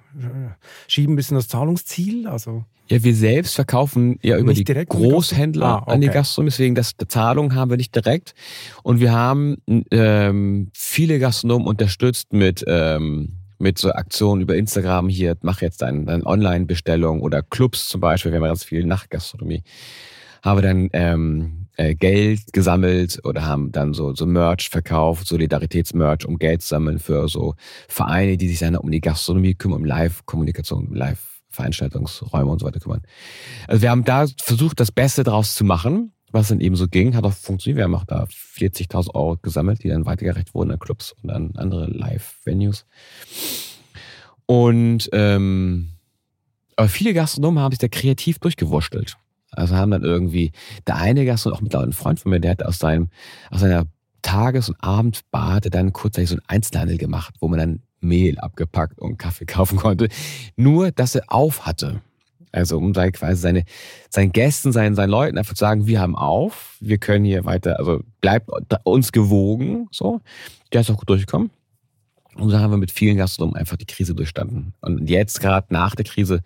[0.88, 2.26] schieben ein bisschen das Zahlungsziel?
[2.26, 5.92] Also ja, wir selbst verkaufen ja über die Großhändler ah, okay.
[5.92, 8.34] an die Gastronomen, deswegen das Zahlung haben wir nicht direkt.
[8.82, 9.56] Und wir haben
[9.90, 16.04] ähm, viele Gastronomen unterstützt mit ähm, mit so Aktionen über Instagram hier, mach jetzt deine,
[16.04, 19.62] deine Online-Bestellung oder Clubs zum Beispiel, wir haben ganz viel Nachtgastronomie,
[20.42, 26.38] haben dann ähm, äh, Geld gesammelt oder haben dann so, so Merch verkauft, Solidaritätsmerch, um
[26.38, 27.54] Geld zu sammeln für so
[27.88, 32.66] Vereine, die sich dann um die Gastronomie kümmern, um Live-Kommunikation, um Live Veranstaltungsräume und so
[32.66, 33.02] weiter kümmern.
[33.68, 37.14] Also wir haben da versucht, das Beste draus zu machen, was dann eben so ging,
[37.14, 37.78] hat auch funktioniert.
[37.78, 41.52] Wir haben auch da 40.000 Euro gesammelt, die dann weitergereicht wurden an Clubs und an
[41.56, 42.86] andere Live-Venues.
[44.46, 45.92] Und ähm,
[46.76, 49.16] aber viele Gastronomen haben sich da kreativ durchgewurschtelt.
[49.50, 50.52] Also haben dann irgendwie,
[50.86, 53.10] der eine Gastronom, auch mittlerweile ein Freund von mir, der hat aus seinem,
[53.50, 53.84] aus seiner
[54.22, 59.18] Tages- und Abendbar dann kurzzeitig so einen Einzelhandel gemacht, wo man dann Mehl abgepackt und
[59.18, 60.08] Kaffee kaufen konnte.
[60.56, 62.00] Nur, dass er auf hatte.
[62.52, 63.64] Also um da quasi seine,
[64.10, 67.78] seinen Gästen, seinen, seinen Leuten einfach zu sagen, wir haben auf, wir können hier weiter,
[67.78, 68.50] also bleibt
[68.84, 70.20] uns gewogen, so.
[70.72, 71.50] Der ist auch gut durchgekommen.
[72.34, 74.72] Und so haben wir mit vielen Gastronomen einfach die Krise durchstanden.
[74.80, 76.42] Und jetzt gerade nach der Krise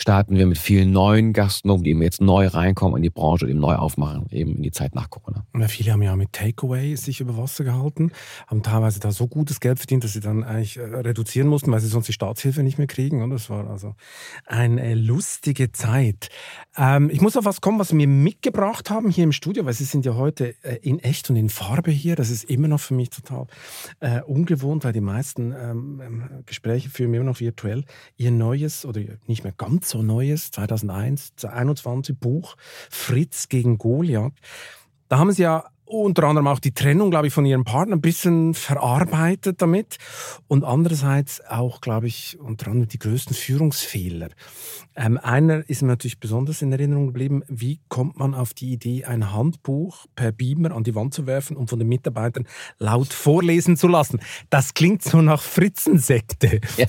[0.00, 3.50] starten wir mit vielen neuen Gastronomen, die eben jetzt neu reinkommen in die Branche und
[3.50, 5.44] eben neu aufmachen, eben in die Zeit nach Corona.
[5.54, 8.10] Ja, viele haben ja mit Takeaway sich über Wasser gehalten,
[8.46, 11.80] haben teilweise da so gutes Geld verdient, dass sie dann eigentlich äh, reduzieren mussten, weil
[11.80, 13.22] sie sonst die Staatshilfe nicht mehr kriegen.
[13.22, 13.94] Und das war also
[14.46, 16.30] eine lustige Zeit.
[16.78, 19.84] Ähm, ich muss auf was kommen, was mir mitgebracht haben hier im Studio, weil Sie
[19.84, 22.16] sind ja heute äh, in echt und in Farbe hier.
[22.16, 23.48] Das ist immer noch für mich total
[24.00, 27.84] äh, ungewohnt, weil die meisten ähm, ähm Gespräche führen wir immer noch virtuell.
[28.16, 32.56] Ihr neues oder nicht mehr ganz so neues 2001, 2021 Buch
[32.90, 34.32] Fritz gegen Goliath.
[35.08, 38.00] Da haben sie ja unter anderem auch die Trennung, glaube ich, von ihrem Partner ein
[38.00, 39.96] bisschen verarbeitet damit.
[40.46, 44.28] Und andererseits auch, glaube ich, unter anderem die größten Führungsfehler.
[44.94, 47.42] Ähm, einer ist mir natürlich besonders in Erinnerung geblieben.
[47.48, 51.56] Wie kommt man auf die Idee, ein Handbuch per Beamer an die Wand zu werfen
[51.56, 52.46] und von den Mitarbeitern
[52.78, 54.20] laut vorlesen zu lassen?
[54.48, 56.60] Das klingt so nach Fritzensekte.
[56.76, 56.86] Ja.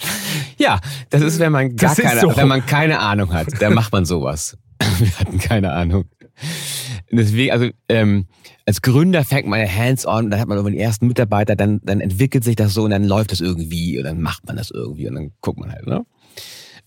[0.58, 0.80] Ja,
[1.10, 2.34] das ist, wenn man gar keine, so.
[2.34, 4.56] wenn man keine Ahnung hat, dann macht man sowas.
[4.98, 6.06] Wir hatten keine Ahnung.
[7.10, 8.26] Deswegen, also ähm,
[8.64, 12.42] als Gründer fängt man hands-on, dann hat man irgendwann die ersten Mitarbeiter, dann, dann entwickelt
[12.42, 15.14] sich das so und dann läuft das irgendwie und dann macht man das irgendwie und
[15.14, 16.04] dann guckt man halt, ne?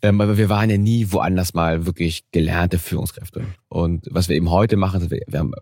[0.01, 3.43] Ähm, aber wir waren ja nie woanders mal wirklich gelernte Führungskräfte.
[3.68, 5.53] Und was wir eben heute machen, wir, wir haben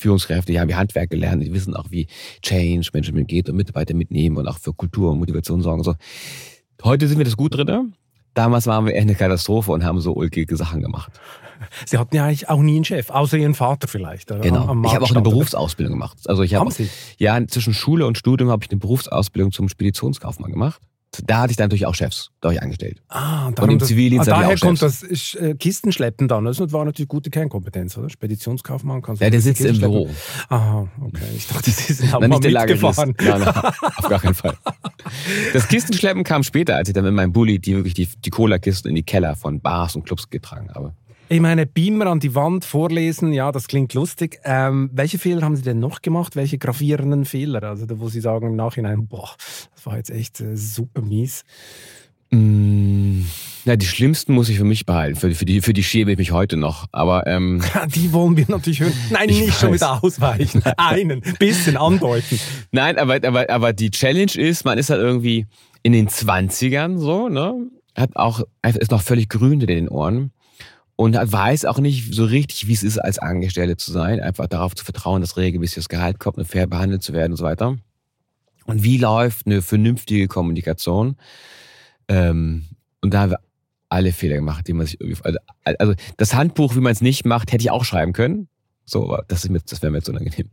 [0.00, 2.06] Führungskräfte, die haben ihr Handwerk gelernt, die wissen auch, wie
[2.42, 5.80] Change Management geht und Mitarbeiter mitnehmen und auch für Kultur und Motivation sorgen.
[5.80, 5.94] Und so.
[6.82, 7.94] Heute sind wir das gut drin.
[8.34, 11.12] Damals waren wir eher eine Katastrophe und haben so ulkige Sachen gemacht.
[11.84, 14.28] Sie hatten ja eigentlich auch nie einen Chef, außer Ihren Vater vielleicht.
[14.28, 14.62] Genau.
[14.62, 16.16] Am, am ich habe auch eine Berufsausbildung gemacht.
[16.26, 16.72] Also ich habe
[17.18, 20.80] ja zwischen Schule und Studium habe ich eine Berufsausbildung zum Speditionskaufmann gemacht.
[21.26, 23.02] Da hatte ich dann natürlich auch Chefs, da war ich angestellt.
[23.08, 25.02] Ah, und, und im Zivildienst ah, daher kommt das
[25.34, 26.44] äh, Kistenschleppen dann.
[26.44, 28.08] Das war natürlich gute Kernkompetenz, oder?
[28.08, 29.24] Speditionskaufmann kannst du.
[29.24, 30.08] Ja, der sitzt im Büro.
[30.48, 31.24] Aha, okay.
[31.36, 33.14] Ich dachte, Sie sind auch mal mitgefahren.
[33.20, 33.54] Nein, nein,
[33.96, 34.56] auf gar keinen Fall.
[35.52, 38.88] Das Kistenschleppen kam später, als ich dann mit meinem Bulli die wirklich die, die Cola-Kisten
[38.88, 40.94] in die Keller von Bars und Clubs getragen habe.
[41.32, 44.40] Ich meine, Beamer an die Wand vorlesen, ja, das klingt lustig.
[44.42, 46.34] Ähm, welche Fehler haben Sie denn noch gemacht?
[46.34, 47.62] Welche gravierenden Fehler?
[47.62, 49.30] Also, wo Sie sagen im Nachhinein, boah,
[49.72, 51.44] das war jetzt echt äh, super mies.
[52.32, 53.20] Mm,
[53.64, 55.14] ja, die schlimmsten muss ich für mich behalten.
[55.14, 56.86] Für, für, die, für die schäme ich mich heute noch.
[56.90, 57.62] Aber ähm,
[57.94, 58.92] die wollen wir natürlich hören.
[59.10, 59.60] Nein, nicht weiß.
[59.60, 60.64] schon wieder ausweichen.
[60.78, 62.40] Einen, bisschen andeuten.
[62.72, 65.46] Nein, aber, aber, aber die Challenge ist, man ist halt irgendwie
[65.84, 67.68] in den 20ern so, ne?
[67.96, 70.32] Hat auch, ist noch völlig grün in den Ohren
[71.00, 74.20] und weiß auch nicht so richtig, wie es ist, als Angestellte zu sein.
[74.20, 77.38] Einfach darauf zu vertrauen, dass regelmäßig das Gehalt kommt und fair behandelt zu werden und
[77.38, 77.78] so weiter.
[78.66, 81.16] Und wie läuft eine vernünftige Kommunikation?
[82.08, 82.66] Ähm,
[83.00, 83.40] und da haben wir
[83.88, 85.18] alle Fehler gemacht, die man sich irgendwie.
[85.24, 85.38] Also,
[85.78, 88.48] also das Handbuch, wie man es nicht macht, hätte ich auch schreiben können.
[88.90, 90.50] So, aber das, ist mir, das wäre mir jetzt unangenehm.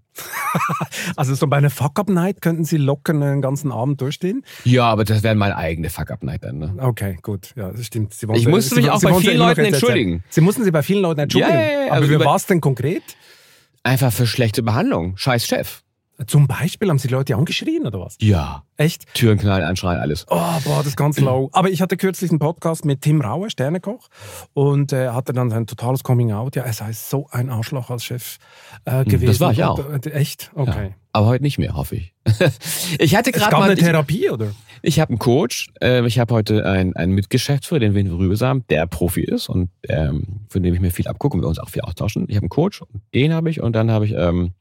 [1.15, 4.43] also so bei einer Fuck-Up-Night könnten Sie locker einen ganzen Abend durchstehen?
[4.63, 6.59] Ja, aber das wäre meine eigene Fuck-Up-Night dann.
[6.59, 6.75] Ne?
[6.77, 7.53] Okay, gut.
[7.55, 8.13] Ja, das stimmt.
[8.13, 10.23] Sie ich musste mich auch Sie bei vielen Leuten entschuldigen.
[10.29, 11.55] Sie mussten sich bei vielen Leuten entschuldigen?
[11.55, 11.85] Ja, ja, ja.
[11.88, 13.01] Aber also wie war es denn konkret?
[13.81, 15.17] Einfach für schlechte Behandlung.
[15.17, 15.81] Scheiß Chef.
[16.26, 18.18] Zum Beispiel haben sie Leute angeschrien oder was?
[18.20, 18.63] Ja.
[18.76, 19.13] Echt?
[19.13, 20.26] Türen knallen, anschreien, alles.
[20.30, 21.49] Oh, boah, das ist ganz low.
[21.53, 24.07] Aber ich hatte kürzlich einen Podcast mit Tim Rauer, Sternekoch,
[24.53, 26.55] und er äh, hatte dann sein totales Coming Out.
[26.55, 28.38] Ja, er sei so ein Arschloch als Chef
[28.86, 29.28] äh, gewesen.
[29.28, 29.78] Das war ich auch.
[29.78, 30.51] Und, äh, echt?
[30.55, 30.88] Okay.
[30.89, 32.13] Ja, aber heute nicht mehr, hoffe ich.
[32.99, 34.53] ich hatte gerade mal eine Therapie, oder?
[34.82, 35.70] Ich, ich habe einen Coach.
[35.82, 40.41] Äh, ich habe heute einen, einen Mitgeschäftsführer, den Win Rübesam, der Profi ist und ähm,
[40.49, 42.26] von dem ich mir viel abgucke und wir uns auch viel austauschen.
[42.28, 44.53] Ich habe einen Coach, den habe ich und dann habe ich ähm,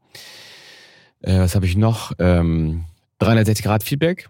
[1.23, 2.13] äh, was habe ich noch?
[2.19, 2.85] Ähm,
[3.19, 4.29] 360 Grad Feedback.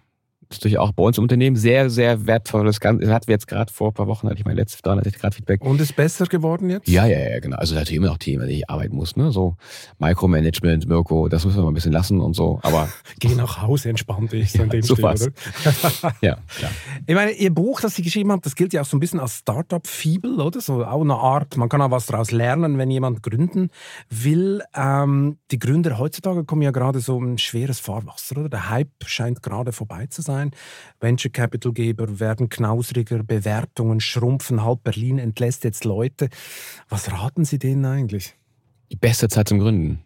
[0.48, 2.78] Das ist natürlich auch bei uns im Unternehmen sehr, sehr wertvolles.
[2.78, 5.34] Das hatten wir jetzt gerade vor ein paar Wochen, hatte ich mein letztes 360 Grad
[5.34, 5.64] Feedback.
[5.64, 6.86] Und ist besser geworden jetzt?
[6.88, 7.56] Ja, ja, ja, genau.
[7.56, 9.16] Also natürlich immer noch Themen, die ich arbeiten muss.
[9.16, 9.32] Ne?
[9.32, 9.56] So
[9.98, 12.60] Micromanagement, Mirko, das müssen wir mal ein bisschen lassen und so.
[12.62, 12.88] Aber
[13.18, 14.52] Geh nach Hause, entspannt dich.
[14.52, 15.16] So ja, in dem Stil, oder?
[16.20, 16.70] ja, ja.
[17.06, 19.18] Ich meine, Ihr Buch, das Sie geschrieben haben, das gilt ja auch so ein bisschen
[19.18, 20.60] als Startup-Fibel, oder?
[20.60, 23.70] So auch eine Art, man kann auch was daraus lernen, wenn jemand gründen
[24.10, 24.62] will.
[24.76, 28.48] Ähm, die Gründer heutzutage kommen ja gerade so ein schweres Fahrwasser, oder?
[28.48, 30.50] Der Hype scheint gerade vorbei zu sein sein.
[31.00, 36.28] Venture Capital Geber werden knausriger, Bewertungen schrumpfen, halb Berlin entlässt jetzt Leute.
[36.88, 38.34] Was raten Sie denen eigentlich?
[38.90, 40.02] Die beste Zeit zum Gründen.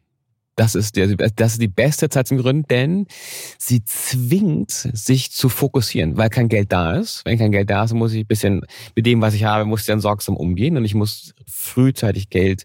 [0.57, 3.07] Das ist, der, das ist die beste Zeit zum Gründen, denn
[3.57, 7.22] sie zwingt, sich zu fokussieren, weil kein Geld da ist.
[7.24, 8.61] Wenn kein Geld da ist, muss ich ein bisschen
[8.95, 12.64] mit dem, was ich habe, muss ich dann sorgsam umgehen und ich muss frühzeitig Geld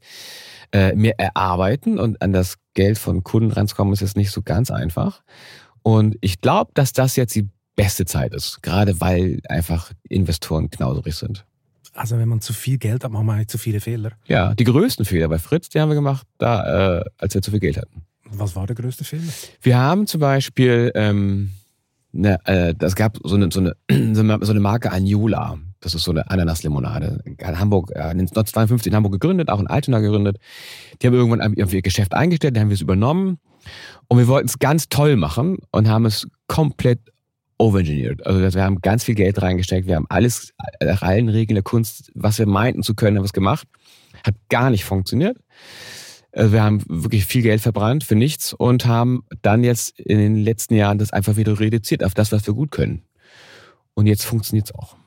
[0.73, 4.71] äh, mir erarbeiten und an das Geld von Kunden ranzukommen, ist jetzt nicht so ganz
[4.71, 5.23] einfach.
[5.81, 11.15] Und ich glaube, dass das jetzt die beste Zeit ist, gerade weil einfach Investoren knauserig
[11.15, 11.45] sind.
[11.93, 14.11] Also wenn man zu viel Geld hat, machen wir eigentlich zu viele Fehler.
[14.27, 17.51] Ja, die größten Fehler bei Fritz, die haben wir gemacht, da, äh, als wir zu
[17.51, 18.03] viel Geld hatten.
[18.25, 19.23] Was war der größte Fehler?
[19.61, 21.51] Wir haben zum Beispiel, ähm,
[22.11, 23.75] ne, äh, das gab so eine, so eine,
[24.13, 25.57] so eine Marke Anjola.
[25.79, 27.21] Das ist so eine Ananaslimonade.
[27.23, 30.37] In Hamburg, äh, 1952 in Hamburg gegründet, auch in Altona gegründet.
[31.01, 33.39] Die haben irgendwann ihr Geschäft eingestellt, dann haben wir es übernommen.
[34.07, 36.99] Und wir wollten es ganz toll machen und haben es komplett
[37.57, 38.25] overengineert.
[38.25, 42.11] Also wir haben ganz viel Geld reingesteckt, wir haben alles nach allen Regeln der Kunst,
[42.13, 43.67] was wir meinten zu können, haben wir es gemacht.
[44.25, 45.37] Hat gar nicht funktioniert.
[46.31, 50.35] Also wir haben wirklich viel Geld verbrannt für nichts und haben dann jetzt in den
[50.35, 53.03] letzten Jahren das einfach wieder reduziert auf das, was wir gut können.
[53.93, 54.97] Und jetzt funktioniert es auch.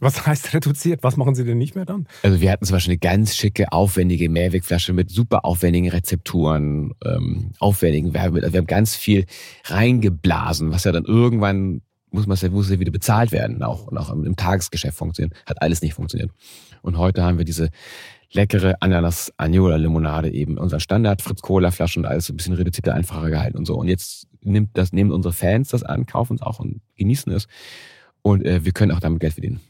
[0.00, 1.02] Was heißt reduziert?
[1.02, 2.08] Was machen Sie denn nicht mehr dann?
[2.22, 7.52] Also wir hatten zum Beispiel eine ganz schicke, aufwendige Mehrwegflasche mit super aufwendigen Rezepturen, ähm,
[7.58, 8.44] aufwendigen Werbemitteln.
[8.44, 9.26] Also wir haben ganz viel
[9.66, 14.10] reingeblasen, was ja dann irgendwann muss man muss ja wieder bezahlt werden, auch und auch
[14.10, 15.34] im Tagesgeschäft funktionieren.
[15.46, 16.30] Hat alles nicht funktioniert.
[16.82, 17.70] Und heute haben wir diese
[18.32, 22.54] leckere Ananas Aniola Limonade eben, unser Standard Fritz Cola Flaschen und alles so ein bisschen
[22.54, 23.76] reduzierter, einfacher gehalten und so.
[23.76, 27.48] Und jetzt nimmt das, nehmen unsere Fans das an, kaufen es auch und genießen es.
[28.22, 29.60] Und äh, wir können auch damit Geld verdienen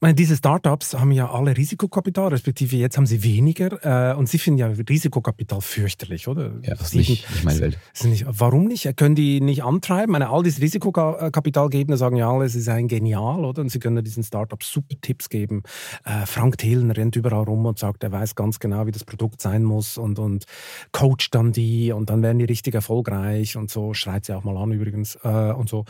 [0.00, 4.12] meine, diese Startups haben ja alle Risikokapital, respektive jetzt haben sie weniger.
[4.12, 6.52] Äh, und Sie finden ja Risikokapital fürchterlich, oder?
[6.62, 7.78] Ja, das ist nicht, nicht meine Welt.
[8.04, 8.96] Nicht, warum nicht?
[8.96, 10.12] Können die nicht antreiben?
[10.12, 13.62] Meine, all diese Risikokapitalgebende sagen ja alle, sie seien genial, oder?
[13.62, 15.62] Und sie können diesen Startups super Tipps geben.
[16.04, 19.40] Äh, Frank Thelen rennt überall rum und sagt, er weiß ganz genau, wie das Produkt
[19.40, 20.44] sein muss und, und
[20.92, 23.94] coacht dann die und dann werden die richtig erfolgreich und so.
[23.94, 25.84] Schreit sie auch mal an übrigens äh, und so.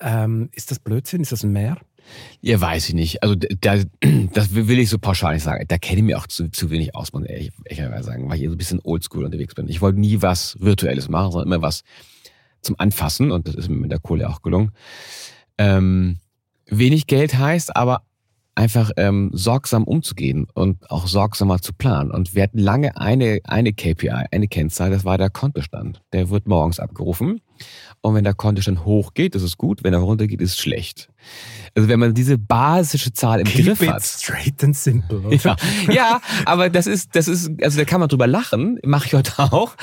[0.00, 1.22] Ähm, ist das Blödsinn?
[1.22, 1.78] Ist das ein Mehr?
[2.40, 3.22] Ja, weiß ich nicht.
[3.22, 3.76] Also da,
[4.32, 5.64] das will ich so pauschal nicht sagen.
[5.68, 8.38] Da kenne ich mir auch zu, zu wenig aus, muss ich ehrlich, ehrlich sagen, weil
[8.38, 9.68] ich so ein bisschen oldschool unterwegs bin.
[9.68, 11.82] Ich wollte nie was Virtuelles machen, sondern immer was
[12.60, 14.72] zum Anfassen und das ist mir mit der Kohle auch gelungen.
[15.58, 16.18] Ähm,
[16.66, 18.02] wenig Geld heißt aber
[18.54, 22.10] einfach ähm, sorgsam umzugehen und auch sorgsamer zu planen.
[22.10, 26.02] Und wir hatten lange eine, eine KPI, eine Kennzahl, das war der Kontostand.
[26.12, 27.40] Der wird morgens abgerufen.
[28.04, 29.82] Und wenn der Kontostand hochgeht, ist es gut.
[29.82, 31.08] Wenn er runtergeht, ist es schlecht.
[31.74, 34.02] Also wenn man diese basische Zahl im Keep Griff it hat.
[34.02, 35.22] Straight and simple.
[35.42, 35.56] Ja,
[35.90, 39.32] ja, aber das ist, das ist, also da kann man drüber lachen, mache ich heute
[39.38, 39.74] auch.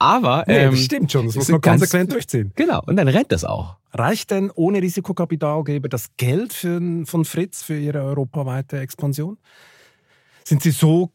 [0.00, 2.50] Aber nee, ähm, das stimmt schon, das muss man ganz- konsequent durchziehen.
[2.56, 3.76] Genau, und dann rennt das auch.
[3.92, 9.38] Reicht denn ohne Risikokapitalgeber das Geld für, von Fritz für Ihre europaweite Expansion?
[10.42, 11.12] Sind Sie so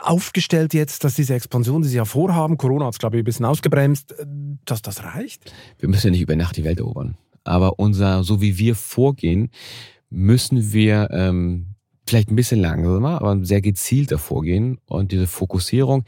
[0.00, 3.24] aufgestellt jetzt, dass diese Expansion, die Sie ja vorhaben, Corona hat es, glaube ich, ein
[3.24, 4.26] bisschen ausgebremst, äh,
[4.64, 5.52] dass das reicht?
[5.78, 7.16] Wir müssen ja nicht über Nacht die Welt erobern.
[7.44, 9.50] Aber unser, so wie wir vorgehen,
[10.10, 11.76] müssen wir ähm,
[12.06, 14.78] vielleicht ein bisschen langsamer, aber sehr gezielter vorgehen.
[14.86, 16.04] Und diese Fokussierung,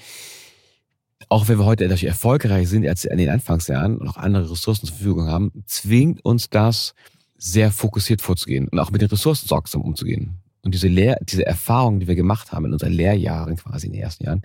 [1.29, 4.87] auch wenn wir heute natürlich erfolgreicher sind als in den Anfangsjahren und auch andere Ressourcen
[4.87, 6.95] zur Verfügung haben, zwingt uns das,
[7.41, 10.41] sehr fokussiert vorzugehen und auch mit den Ressourcen sorgsam umzugehen.
[10.69, 14.03] Und diese, Lehr diese Erfahrungen, die wir gemacht haben in unseren Lehrjahren, quasi in den
[14.03, 14.43] ersten Jahren,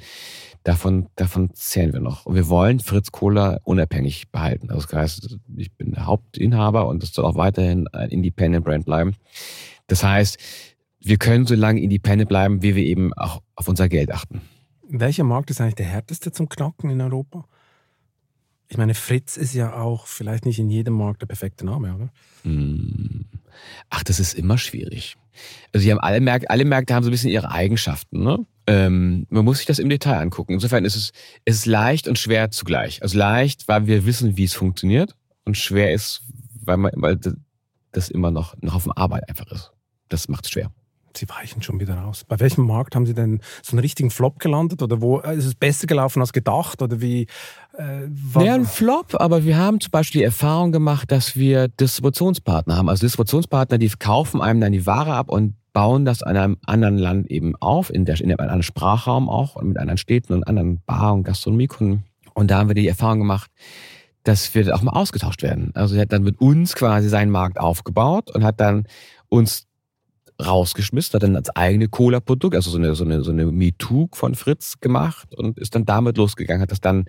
[0.63, 2.25] davon, davon zählen wir noch.
[2.25, 4.69] Und wir wollen Fritz Kohler unabhängig behalten.
[4.69, 8.85] Also das heißt, ich bin der Hauptinhaber und das soll auch weiterhin ein Independent Brand
[8.85, 9.17] bleiben.
[9.87, 10.37] Das heißt,
[11.01, 14.39] wir können so lange independent bleiben, wie wir eben auch auf unser Geld achten.
[14.87, 17.43] Welcher Markt ist eigentlich der härteste zum Knacken in Europa?
[18.69, 22.09] Ich meine, Fritz ist ja auch vielleicht nicht in jedem Markt der perfekte Name, oder?
[22.43, 23.25] Hm.
[23.89, 25.15] Ach, das ist immer schwierig.
[25.73, 28.23] Also die haben alle Märkte, alle Märkte haben so ein bisschen ihre Eigenschaften.
[28.23, 28.45] Ne?
[28.67, 30.53] Ähm, man muss sich das im Detail angucken.
[30.53, 31.11] Insofern ist es,
[31.45, 33.01] es ist leicht und schwer zugleich.
[33.01, 36.21] Also leicht, weil wir wissen, wie es funktioniert, und schwer ist,
[36.63, 37.19] weil man, weil
[37.91, 39.71] das immer noch ein Haufen Arbeit einfach ist.
[40.09, 40.71] Das macht es schwer.
[41.17, 42.23] Sie weichen schon wieder raus.
[42.27, 44.81] Bei welchem Markt haben Sie denn so einen richtigen Flop gelandet?
[44.81, 46.81] Oder wo ist es besser gelaufen als gedacht?
[46.81, 47.27] Oder wie?
[47.77, 52.75] Äh, Naja, ein Flop, aber wir haben zum Beispiel die Erfahrung gemacht, dass wir Distributionspartner
[52.75, 52.89] haben.
[52.89, 56.97] Also Distributionspartner, die kaufen einem dann die Ware ab und bauen das in einem anderen
[56.97, 60.81] Land eben auf, in, der, in einem anderen Sprachraum auch mit anderen Städten und anderen
[60.85, 62.03] Bar- und Gastronomiekunden.
[62.35, 63.49] Und da haben wir die Erfahrung gemacht,
[64.23, 65.71] dass wir auch mal ausgetauscht werden.
[65.73, 68.85] Also er hat dann mit uns quasi seinen Markt aufgebaut und hat dann
[69.29, 69.67] uns
[70.43, 74.35] rausgeschmissen, hat dann als eigene Cola-Produkt, also so eine, so eine, so eine MeToo von
[74.35, 77.05] Fritz gemacht und ist dann damit losgegangen, hat das dann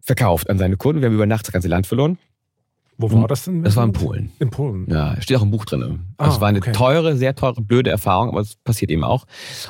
[0.00, 1.02] verkauft an seine Kunden.
[1.02, 2.18] Wir haben über Nacht das ganze Land verloren.
[2.96, 3.62] wo war das denn?
[3.62, 4.32] Das war in Polen.
[4.38, 4.86] In Polen.
[4.88, 6.06] Ja, steht auch im Buch drin.
[6.16, 6.72] Ah, es war eine okay.
[6.72, 9.24] teure, sehr teure, blöde Erfahrung, aber es passiert eben auch.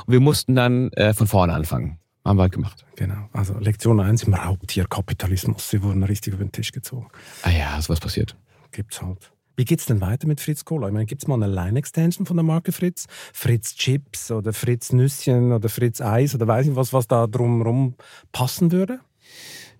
[0.06, 1.98] Und wir mussten dann äh, von vorne anfangen.
[2.24, 2.84] Haben wir halt gemacht.
[2.96, 3.28] Genau.
[3.32, 5.70] Also Lektion 1 im Raubtierkapitalismus.
[5.70, 7.06] Sie wurden richtig über den Tisch gezogen.
[7.42, 8.36] Ah ja, sowas passiert.
[8.72, 9.30] Gibt's halt.
[9.56, 10.88] Wie geht es denn weiter mit Fritz Cola?
[10.88, 13.06] Ich meine, gibt es mal eine Line-Extension von der Marke Fritz?
[13.32, 17.94] Fritz Chips oder Fritz Nüsschen oder Fritz Eis oder weiß ich was, was da drumherum
[18.32, 19.00] passen würde?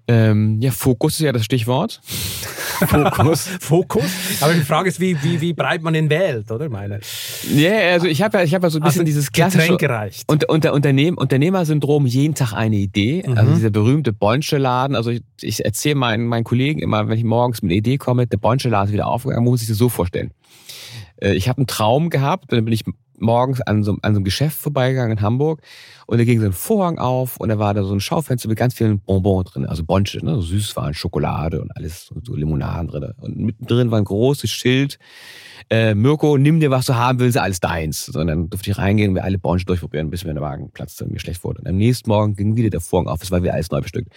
[0.08, 2.00] Ähm, ja, Fokus ist ja das Stichwort.
[2.86, 3.48] Fokus.
[3.60, 4.04] Fokus.
[4.40, 6.68] Aber die Frage ist, wie, wie, wie breit man ihn wählt, oder?
[6.68, 7.00] Meine.
[7.54, 10.24] Ja, yeah, also ich habe ja, ich ja so ein bisschen also dieses klassische gereicht.
[10.26, 13.24] Unter, unter Unternehmen, Unternehmersyndrom, jeden Tag eine Idee.
[13.26, 13.38] Mhm.
[13.38, 14.96] Also dieser berühmte Bonsche-Laden.
[14.96, 18.26] Also ich, ich erzähle meinen, meinen Kollegen immer, wenn ich morgens mit einer Idee komme,
[18.26, 20.32] der Bonsche-Laden ist wieder aufgegangen, muss ich sich das so vorstellen.
[21.16, 22.84] Äh, ich habe einen Traum gehabt, dann bin ich
[23.18, 25.60] morgens an so, an so einem Geschäft vorbeigegangen in Hamburg
[26.06, 28.58] und da ging so ein Vorhang auf und da war da so ein Schaufenster mit
[28.58, 33.12] ganz vielen Bonbons drin, also Bonche, ne, so Süßwaren, Schokolade und alles, so Limonaden drin.
[33.18, 34.98] Und mittendrin war ein großes Schild,
[35.68, 38.06] äh, Mirko, nimm dir, was du haben willst, alles deins.
[38.06, 40.70] So, und dann durfte ich reingehen und wir alle Bonche durchprobieren, bis mir der Wagen
[40.70, 41.60] platzte und mir schlecht wurde.
[41.60, 44.12] Und am nächsten Morgen ging wieder der Vorhang auf, es war wieder alles neu bestückt.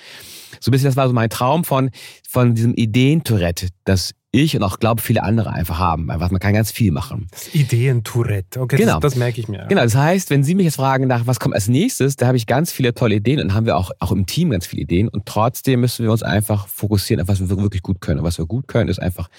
[0.59, 1.89] So ein bisschen, das war so mein Traum von,
[2.27, 6.11] von diesem Ideentourette, das ich und auch glaube viele andere einfach haben.
[6.11, 7.27] Einfach, man kann ganz viel machen.
[7.31, 8.99] Das Ideen-Tourette, okay, genau.
[8.99, 9.65] das, das, merke ich mir.
[9.67, 12.37] Genau, das heißt, wenn Sie mich jetzt fragen nach, was kommt als nächstes, da habe
[12.37, 15.07] ich ganz viele tolle Ideen und haben wir auch, auch im Team ganz viele Ideen
[15.07, 18.19] und trotzdem müssen wir uns einfach fokussieren auf was wir wirklich gut können.
[18.19, 19.29] Und was wir gut können, ist einfach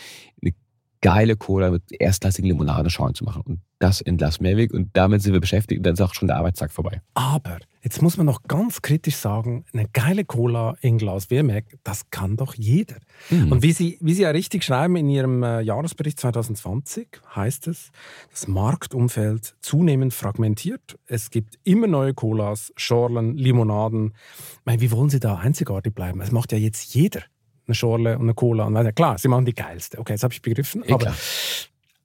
[0.43, 0.53] eine
[1.01, 3.43] geile Cola mit erstklassigen Limonadenschalen zu machen.
[3.43, 6.29] Und das in Las Mehrweg und damit sind wir beschäftigt und dann ist auch schon
[6.29, 7.01] der Arbeitstag vorbei.
[7.15, 12.11] Aber jetzt muss man noch ganz kritisch sagen, eine geile Cola in Glas Wehrmerk, das
[12.11, 12.97] kann doch jeder.
[13.31, 13.53] Mhm.
[13.53, 17.91] Und wie Sie, wie Sie ja richtig schreiben in Ihrem äh, Jahresbericht 2020, heißt es,
[18.31, 20.99] das Marktumfeld zunehmend fragmentiert.
[21.07, 24.13] Es gibt immer neue Colas, Schorlen, Limonaden.
[24.59, 26.21] Ich meine, wie wollen Sie da einzigartig bleiben?
[26.21, 27.23] Es macht ja jetzt jeder
[27.71, 28.93] eine Schorle und eine Cola und weiter.
[28.93, 29.99] Klar, sie machen die geilste.
[29.99, 30.83] Okay, das habe ich begriffen.
[30.87, 31.15] Eh, aber,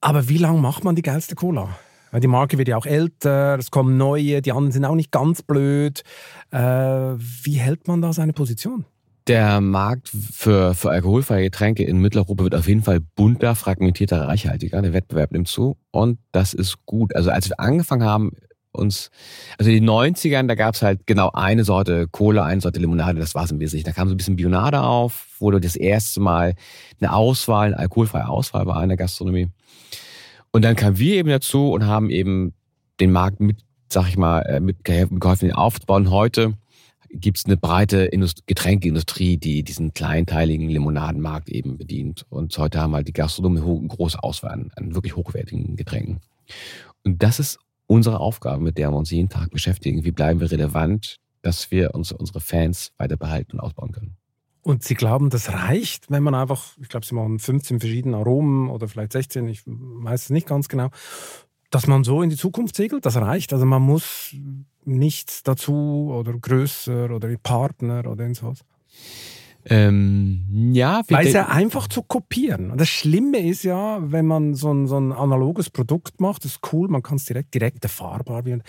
[0.00, 1.68] aber wie lange macht man die geilste Cola?
[2.12, 5.10] Weil die Marke wird ja auch älter, es kommen neue, die anderen sind auch nicht
[5.10, 6.02] ganz blöd.
[6.50, 8.84] Äh, wie hält man da seine Position?
[9.26, 14.80] Der Markt für, für alkoholfreie Getränke in Mitteleuropa wird auf jeden Fall bunter, fragmentierter, reichhaltiger.
[14.80, 17.14] Der Wettbewerb nimmt zu und das ist gut.
[17.16, 18.30] Also als wir angefangen haben,
[18.76, 19.10] uns,
[19.58, 23.18] also in den 90ern, da gab es halt genau eine Sorte Cola, eine Sorte Limonade,
[23.18, 23.86] das war es im Wesentlichen.
[23.86, 26.54] Da kam so ein bisschen Bionade auf, wurde das erste Mal
[27.00, 29.48] eine Auswahl, eine alkoholfreie Auswahl bei einer Gastronomie.
[30.52, 32.54] Und dann kamen wir eben dazu und haben eben
[33.00, 33.58] den Markt mit,
[33.88, 36.10] sag ich mal, äh, mit geholfen, den aufzubauen.
[36.10, 36.54] Heute
[37.10, 42.24] gibt es eine breite Indust Getränkeindustrie, die diesen kleinteiligen Limonadenmarkt eben bedient.
[42.28, 46.20] Und heute haben halt die Gastronomie eine große Auswahl an, an wirklich hochwertigen Getränken.
[47.04, 50.04] Und das ist unsere Aufgabe, mit der wir uns jeden Tag beschäftigen.
[50.04, 54.16] Wie bleiben wir relevant, dass wir uns, unsere Fans weiter behalten und ausbauen können.
[54.62, 58.68] Und Sie glauben, das reicht, wenn man einfach, ich glaube, Sie machen 15 verschiedene Aromen
[58.68, 60.90] oder vielleicht 16, ich weiß es nicht ganz genau,
[61.70, 63.52] dass man so in die Zukunft segelt, das reicht.
[63.52, 64.34] Also man muss
[64.84, 68.64] nichts dazu oder größer oder Partner oder sowas.
[69.68, 72.70] Ähm, ja, weil es ja einfach zu kopieren.
[72.70, 76.52] Und das Schlimme ist ja, wenn man so ein, so ein analoges Produkt macht, das
[76.52, 78.60] ist cool, man kann es direkt, direkt erfahrbar, wie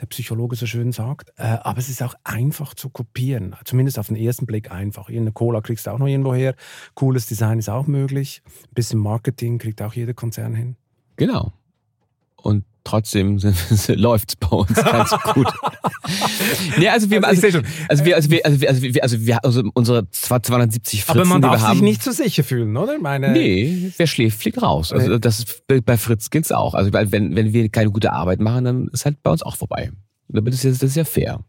[0.00, 1.30] der Psychologe so schön sagt.
[1.36, 3.56] Äh, aber es ist auch einfach zu kopieren.
[3.64, 5.08] Zumindest auf den ersten Blick einfach.
[5.08, 6.54] Eine Cola kriegst du auch noch irgendwo her.
[6.94, 8.42] Cooles Design ist auch möglich.
[8.44, 10.76] Ein bisschen Marketing kriegt auch jeder Konzern hin.
[11.16, 11.52] Genau.
[12.36, 13.38] Und trotzdem
[13.88, 15.48] läuft es bei uns ganz gut.
[16.78, 17.46] nee, also wir, also,
[17.88, 21.28] also wir, also wir, also wir, also wir, also wir, also unsere 270 Fritzen, Aber
[21.28, 22.98] man darf sich haben, nicht zu sicher fühlen, oder?
[22.98, 24.92] Meine nee, wer schläft, fliegt raus.
[24.92, 26.74] Also das ist, bei Fritz gilt's auch.
[26.74, 29.90] Also wenn, wenn wir keine gute Arbeit machen, dann ist halt bei uns auch vorbei.
[30.28, 31.40] Das ist ja, das ist ja fair.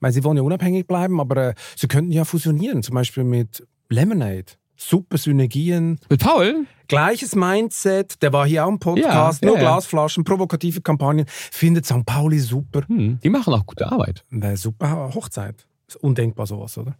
[0.00, 3.66] Weil sie wollen ja unabhängig bleiben, aber äh, sie könnten ja fusionieren, zum Beispiel mit
[3.88, 5.98] Lemonade super Synergien.
[6.08, 6.66] Mit Paul?
[6.88, 11.26] Gleiches Mindset, der war hier auch im Podcast, ja, nur ja, Glasflaschen, provokative Kampagnen.
[11.28, 12.06] Findet St.
[12.06, 12.82] Pauli super.
[12.86, 14.24] Hm, die machen auch gute Arbeit.
[14.30, 15.66] Eine super Hochzeit.
[15.88, 16.96] Ist undenkbar sowas, oder?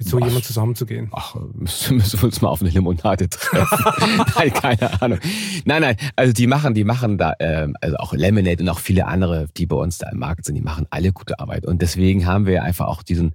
[0.00, 1.08] Mit so jemandem zusammenzugehen.
[1.12, 3.84] Ach, müssen, müssen wir uns mal auf eine Limonade treffen.
[4.34, 5.18] nein, keine Ahnung.
[5.66, 9.06] Nein, nein, also die machen, die machen da, ähm, also auch Lemonade und auch viele
[9.06, 11.66] andere, die bei uns da im Markt sind, die machen alle gute Arbeit.
[11.66, 13.34] Und deswegen haben wir einfach auch diesen,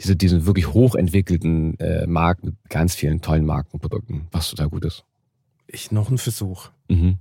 [0.00, 5.04] diese, diesen wirklich hochentwickelten äh, Markt mit ganz vielen tollen Markenprodukten, was total gut ist.
[5.66, 6.70] Ich noch einen Versuch.
[6.88, 7.18] Mhm.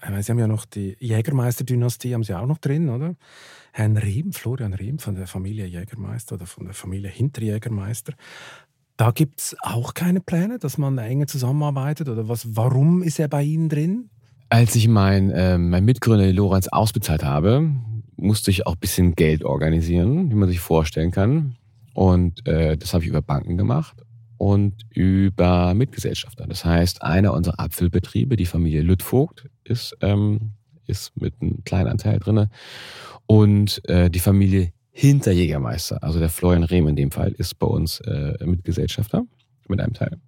[0.00, 3.16] Sie haben ja noch die Jägermeister-Dynastie, haben Sie auch noch drin, oder?
[3.72, 8.14] Herrn Rehm, Florian Rehm von der Familie Jägermeister oder von der Familie Hinterjägermeister.
[8.96, 12.56] Da gibt es auch keine Pläne, dass man enge zusammenarbeitet oder was?
[12.56, 14.10] Warum ist er bei Ihnen drin?
[14.48, 17.70] Als ich mein, äh, mein Mitgründer Lorenz ausbezahlt habe,
[18.16, 21.56] musste ich auch ein bisschen Geld organisieren, wie man sich vorstellen kann.
[21.92, 23.96] Und äh, das habe ich über Banken gemacht
[24.38, 26.46] und über Mitgesellschafter.
[26.46, 30.52] Das heißt, einer unserer Apfelbetriebe, die Familie Lüttvogt, ist, ähm,
[30.86, 32.46] ist mit einem kleinen Anteil drin.
[33.26, 38.00] Und äh, die Familie Hinterjägermeister, also der Florian Rehm in dem Fall, ist bei uns
[38.00, 39.24] äh, Mitgesellschafter
[39.68, 40.18] mit einem Teil.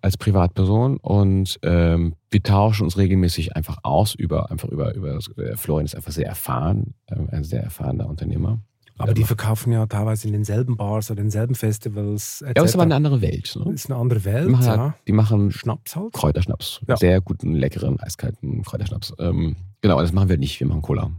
[0.00, 5.56] als Privatperson und ähm, wir tauschen uns regelmäßig einfach aus über einfach über über äh,
[5.56, 8.60] Florian ist einfach sehr erfahren, äh, ein sehr erfahrener Unternehmer.
[8.96, 12.42] Aber die verkaufen ja teilweise in denselben Bars oder denselben Festivals.
[12.42, 12.48] Etc.
[12.48, 13.54] Ja, das ist aber eine andere Welt.
[13.56, 13.64] Ne?
[13.64, 14.46] Das ist eine andere Welt.
[14.46, 14.78] Die machen, ja.
[14.78, 16.12] halt, die machen Schnaps halt.
[16.12, 16.80] Kräuterschnaps.
[16.86, 16.96] Ja.
[16.96, 19.12] Sehr guten, leckeren, eiskalten Kräuterschnaps.
[19.18, 20.60] Ähm, genau, das machen wir nicht.
[20.60, 21.10] Wir machen Cola.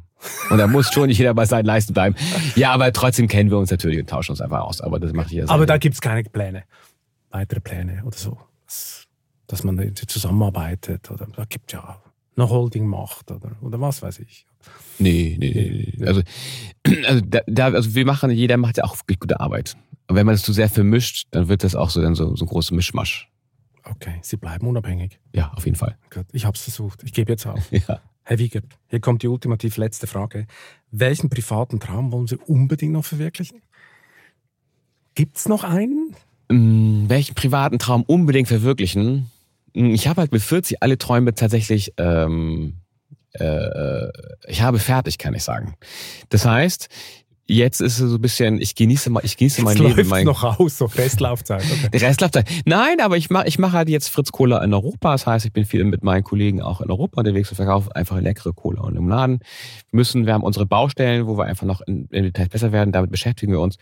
[0.50, 2.16] Und da muss schon nicht jeder bei seinen Leisten bleiben.
[2.56, 4.80] Ja, aber trotzdem kennen wir uns natürlich und tauschen uns einfach aus.
[4.82, 5.50] Aber das macht jeder.
[5.50, 6.64] Aber da gibt es keine Pläne.
[7.32, 8.38] Weitere Pläne oder so.
[9.48, 11.12] Dass, man zusammenarbeitet.
[11.12, 12.02] Oder da gibt ja
[12.38, 14.46] eine Holding macht oder, oder was weiß ich.
[15.00, 15.94] Nee, nee, nee.
[15.98, 16.06] nee.
[16.06, 16.22] Also,
[17.08, 19.76] also, da, also wir machen, jeder macht ja auch wirklich gute Arbeit.
[20.08, 22.46] Und wenn man das zu sehr vermischt, dann wird das auch so, dann so, so
[22.46, 23.30] ein großer Mischmasch.
[23.84, 25.20] Okay, Sie bleiben unabhängig.
[25.34, 25.98] Ja, auf jeden Fall.
[26.14, 27.04] Gut, ich habe es versucht.
[27.04, 27.72] Ich gebe jetzt auf.
[27.72, 28.00] Ja.
[28.28, 30.48] Herr Wiegert, hier kommt die ultimativ letzte Frage.
[30.90, 33.62] Welchen privaten Traum wollen Sie unbedingt noch verwirklichen?
[35.14, 36.16] Gibt es noch einen?
[36.50, 39.30] Ähm, welchen privaten Traum unbedingt verwirklichen?
[39.76, 42.78] Hm, Ich habe halt mit 40 alle Träume tatsächlich, ähm,
[43.40, 44.12] äh,
[44.48, 45.76] ich habe fertig, kann ich sagen.
[46.30, 46.90] Das heißt,
[47.48, 49.96] jetzt ist es so ein bisschen, ich genieße mal, ich genieße mein Jetzt Leben.
[49.96, 51.64] läuft's Mein, noch aus, so Restlaufzeit.
[51.64, 51.90] Okay.
[51.94, 52.42] Der Rest läuft da.
[52.66, 55.12] Nein, aber ich mache ich mach halt jetzt Fritz Cola in Europa.
[55.12, 58.20] Das heißt, ich bin viel mit meinen Kollegen auch in Europa unterwegs und verkaufe einfach
[58.20, 59.40] leckere Cola und Limonaden.
[59.92, 62.92] Wir müssen, wir haben unsere Baustellen, wo wir einfach noch in, in Details besser werden.
[62.92, 63.78] Damit beschäftigen wir uns.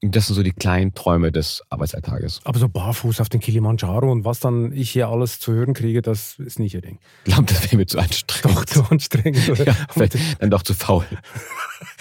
[0.00, 2.40] Das sind so die kleinen Träume des Arbeitsalltages.
[2.44, 6.02] Aber so barfuß auf den Kilimanjaro und was dann ich hier alles zu hören kriege,
[6.02, 7.00] das ist nicht Ihr Ding.
[7.24, 8.58] Ich glaube, das wäre mir zu anstrengend.
[8.58, 9.48] Doch zu anstrengend.
[9.48, 9.58] Oder?
[9.68, 11.04] Ja, vielleicht dann doch zu faul.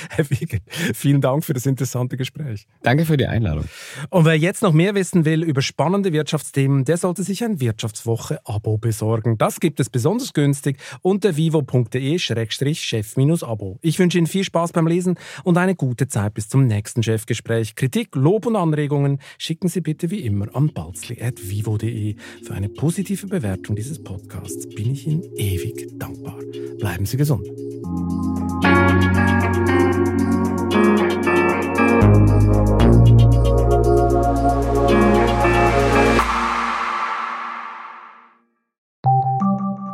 [0.09, 0.61] Herr Wiegert,
[0.93, 2.67] vielen Dank für das interessante Gespräch.
[2.83, 3.65] Danke für die Einladung.
[4.09, 8.77] Und wer jetzt noch mehr wissen will über spannende Wirtschaftsthemen, der sollte sich ein Wirtschaftswoche-Abo
[8.77, 9.39] besorgen.
[9.39, 13.79] Das gibt es besonders günstig unter vivo.de-chef-abo.
[13.81, 17.75] Ich wünsche Ihnen viel Spaß beim Lesen und eine gute Zeit bis zum nächsten Chefgespräch.
[17.87, 22.17] Kritik, Lob und Anregungen schicken Sie bitte wie immer an balzli.vivo.de.
[22.43, 26.37] Für eine positive Bewertung dieses Podcasts bin ich Ihnen ewig dankbar.
[26.79, 27.47] Bleiben Sie gesund.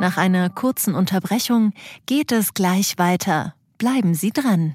[0.00, 1.72] Nach einer kurzen Unterbrechung
[2.06, 3.54] geht es gleich weiter.
[3.78, 4.74] Bleiben Sie dran.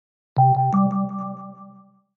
[0.37, 0.90] you